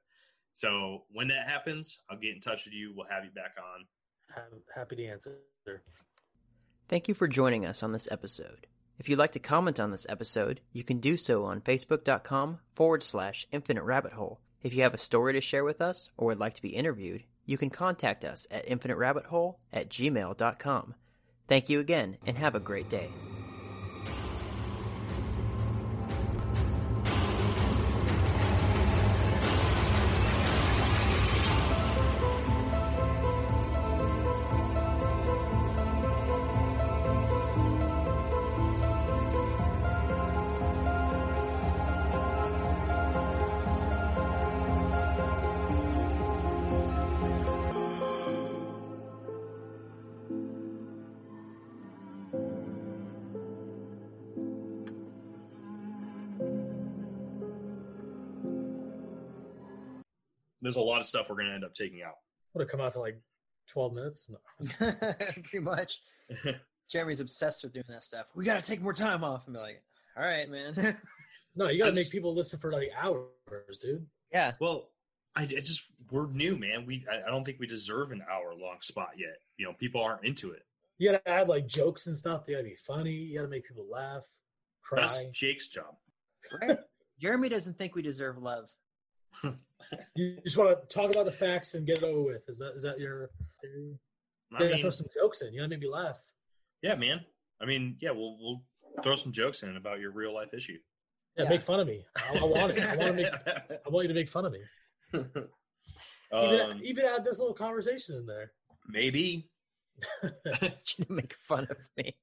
[0.53, 2.91] So when that happens, I'll get in touch with you.
[2.95, 3.86] We'll have you back on.
[4.36, 5.38] I'm happy to answer.
[6.88, 8.66] Thank you for joining us on this episode.
[8.97, 13.03] If you'd like to comment on this episode, you can do so on facebook.com forward
[13.03, 14.39] slash infinite rabbit hole.
[14.63, 17.26] If you have a story to share with us or would like to be interviewed,
[17.45, 20.95] you can contact us at infinite rabbit hole at gmail.com.
[21.47, 23.09] Thank you again and have a great day.
[60.66, 62.16] There's a lot of stuff we're going to end up taking out.
[62.55, 63.22] Would have come out to like
[63.72, 64.28] twelve minutes.
[64.28, 64.91] No.
[65.43, 65.99] Pretty much.
[66.91, 68.26] Jeremy's obsessed with doing that stuff.
[68.36, 69.84] We got to take more time off and be like,
[70.18, 70.97] all right, man.
[71.57, 74.05] No, you got to make people listen for like hours, dude.
[74.30, 74.51] yeah.
[74.59, 74.89] well,
[75.38, 76.86] I, I just, we're new, man.
[76.86, 79.38] We, I, I don't think we deserve an hour long spot yet.
[79.55, 80.63] You know, people aren't into it.
[80.97, 82.45] You got to add like jokes and stuff.
[82.45, 83.13] They got to be funny.
[83.13, 84.24] You got to make people laugh,
[84.84, 84.99] cry.
[84.99, 85.95] That's Jake's job.
[86.61, 86.78] Right?
[87.22, 88.70] Jeremy doesn't think we deserve love.
[90.15, 92.49] You just want to talk about the facts and get it over with.
[92.49, 93.29] Is that is that your?
[93.63, 93.97] You
[94.53, 95.53] I gotta mean, throw some jokes in.
[95.53, 96.17] You gotta make me laugh.
[96.81, 97.21] yeah, man.
[97.61, 98.63] I mean, yeah, we'll, we'll
[99.03, 100.77] throw some jokes in about your real life issue.
[101.38, 101.49] Yeah, Yeah.
[101.49, 102.03] make fun of me.
[102.17, 102.79] I, I want it.
[102.83, 103.27] I want to make.
[103.27, 104.61] I want you to make fun of me.
[106.33, 108.51] Even, um, even add this little conversation in there.
[108.88, 109.47] maybe.
[110.23, 112.15] to make fun of me.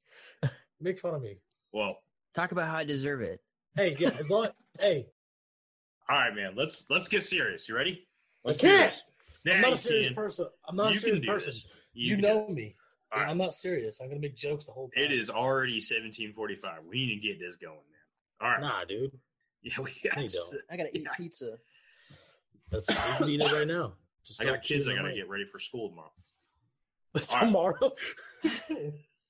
[0.81, 1.39] Make fun of me.
[1.73, 1.99] Well,
[2.35, 3.41] Talk about how I deserve it.
[3.77, 4.49] Hey, yeah, as long.
[4.81, 5.07] hey,
[6.13, 6.53] all right, man.
[6.57, 7.69] Let's let's get serious.
[7.69, 8.07] You ready?
[8.45, 9.03] Let's I can't.
[9.47, 10.15] Nah, I'm not a serious can.
[10.15, 10.47] person.
[10.69, 11.51] I'm not You a serious person.
[11.53, 11.67] this.
[11.95, 12.67] You, can know me.
[12.69, 12.77] this.
[13.13, 13.29] All right.
[13.31, 13.99] I'm not serious.
[14.01, 15.05] I'm gonna make jokes the whole time.
[15.05, 16.81] It is already 1745.
[16.87, 18.43] We need to get this going, man.
[18.43, 18.61] All right.
[18.61, 19.11] Nah, dude.
[19.63, 20.21] Yeah, we got.
[20.23, 20.55] You don't.
[20.71, 21.13] I gotta eat Yeah.
[21.17, 21.59] pizza.
[22.71, 23.95] That's we can eat it right now.
[24.27, 24.89] Just I got kids.
[24.89, 25.17] I gotta away.
[25.17, 26.13] get ready for school tomorrow.
[27.41, 27.93] tomorrow.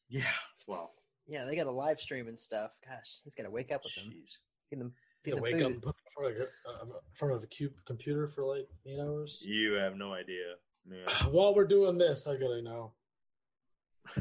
[0.08, 0.24] Yeah.
[0.66, 0.92] Well.
[1.28, 2.72] Yeah, they got a live stream and stuff.
[2.86, 4.12] Gosh, he's got to wake up with them.
[4.12, 4.38] Jeez.
[4.68, 4.92] Feed them,
[5.24, 5.62] feed You them wake food.
[5.66, 9.00] and put in front of, uh, in front of a cube computer for like eight
[9.00, 9.42] hours.
[9.44, 10.54] You have no idea,
[10.86, 11.06] man.
[11.30, 12.92] While we're doing this, I gotta know.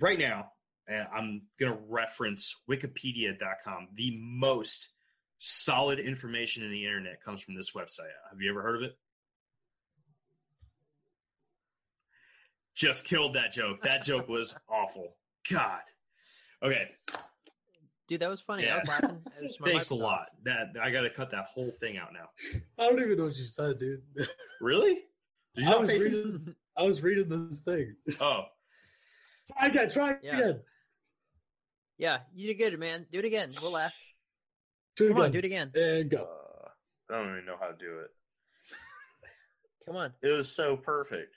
[0.01, 0.53] right now,
[0.89, 3.89] I'm to reference wikipedia.com.
[3.95, 4.91] The most
[5.39, 8.13] solid information in the internet comes from this website.
[8.31, 8.97] Have you ever heard of it?
[12.75, 13.83] Just killed that joke.
[13.83, 15.17] That joke was awful.
[15.51, 15.81] God.
[16.63, 16.89] Okay,
[18.09, 18.65] Dude, that was funny.
[18.65, 18.79] I Yeah.
[18.79, 19.23] was laughing.
[19.43, 20.01] Was- thanks a off.
[20.01, 20.27] lot.
[20.45, 22.29] That I got to cut that whole thing out now.
[22.79, 24.03] I don't even know what you said, dude.
[24.61, 24.95] Really?
[25.55, 26.55] Did you I was reading.
[26.79, 27.95] I was reading this thing.
[28.21, 28.45] Oh,
[29.59, 29.91] Try again.
[29.91, 30.39] Try Yeah.
[30.39, 30.61] again.
[31.99, 33.07] Yeah, you did good, man.
[33.11, 33.51] Do it again.
[33.63, 33.93] We'll laugh.
[34.97, 35.25] Do it Come again.
[35.27, 35.71] on, do it again.
[35.75, 36.29] And Uh, go.
[37.11, 38.11] I don't even know how to do it.
[39.87, 40.13] Come on.
[40.23, 41.37] It was so perfect.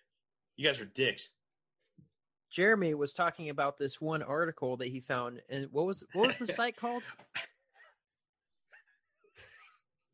[0.58, 1.30] you guys are dicks.
[2.52, 6.38] Jeremy was talking about this one article that he found, and what was what was
[6.38, 7.04] the site called?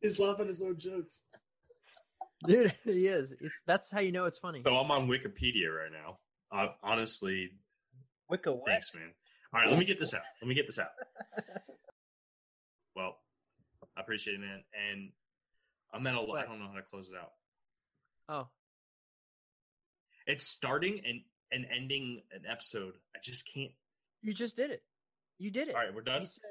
[0.00, 1.22] He's laughing his own jokes.
[2.46, 3.32] Dude, he is.
[3.40, 4.62] It's that's how you know it's funny.
[4.64, 6.18] So I'm on Wikipedia right now.
[6.52, 7.50] Uh, honestly,
[8.28, 8.66] Wicca what?
[8.68, 9.10] thanks, man.
[9.54, 10.22] All right, let me get this out.
[10.42, 10.88] Let me get this out.
[12.94, 13.18] Well,
[13.94, 14.64] I appreciate it, man.
[14.90, 15.10] And
[15.92, 16.24] I'm at a.
[16.24, 16.38] What?
[16.40, 17.32] I don't know how to close it out.
[18.26, 18.48] Oh,
[20.26, 21.20] It's starting and
[21.52, 22.94] and ending an episode.
[23.14, 23.72] I just can't.
[24.22, 24.82] you just did it.
[25.38, 25.74] You did it.
[25.74, 26.22] All right, we're done.
[26.22, 26.42] You said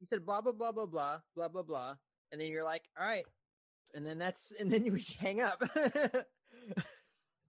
[0.00, 1.94] you said blah blah blah blah blah blah blah blah,
[2.32, 3.26] and then you're like, all right,
[3.94, 5.62] and then that's and then you hang up.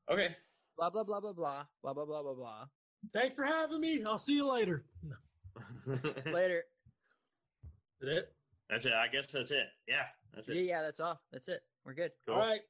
[0.09, 0.35] Okay.
[0.77, 2.65] blah blah blah blah blah blah blah blah blah blah.
[3.13, 4.03] Thanks for having me.
[4.05, 4.83] I'll see you later.
[6.25, 6.63] Later.
[8.01, 8.33] Is it?
[8.69, 8.93] that's it.
[8.93, 9.67] I guess that's it.
[9.87, 10.65] Yeah, that's Yeah, it.
[10.65, 11.19] yeah, that's all.
[11.31, 11.61] That's it.
[11.85, 12.11] We're good.
[12.27, 12.35] Cool.
[12.35, 12.61] All right.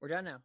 [0.00, 0.38] We're done now.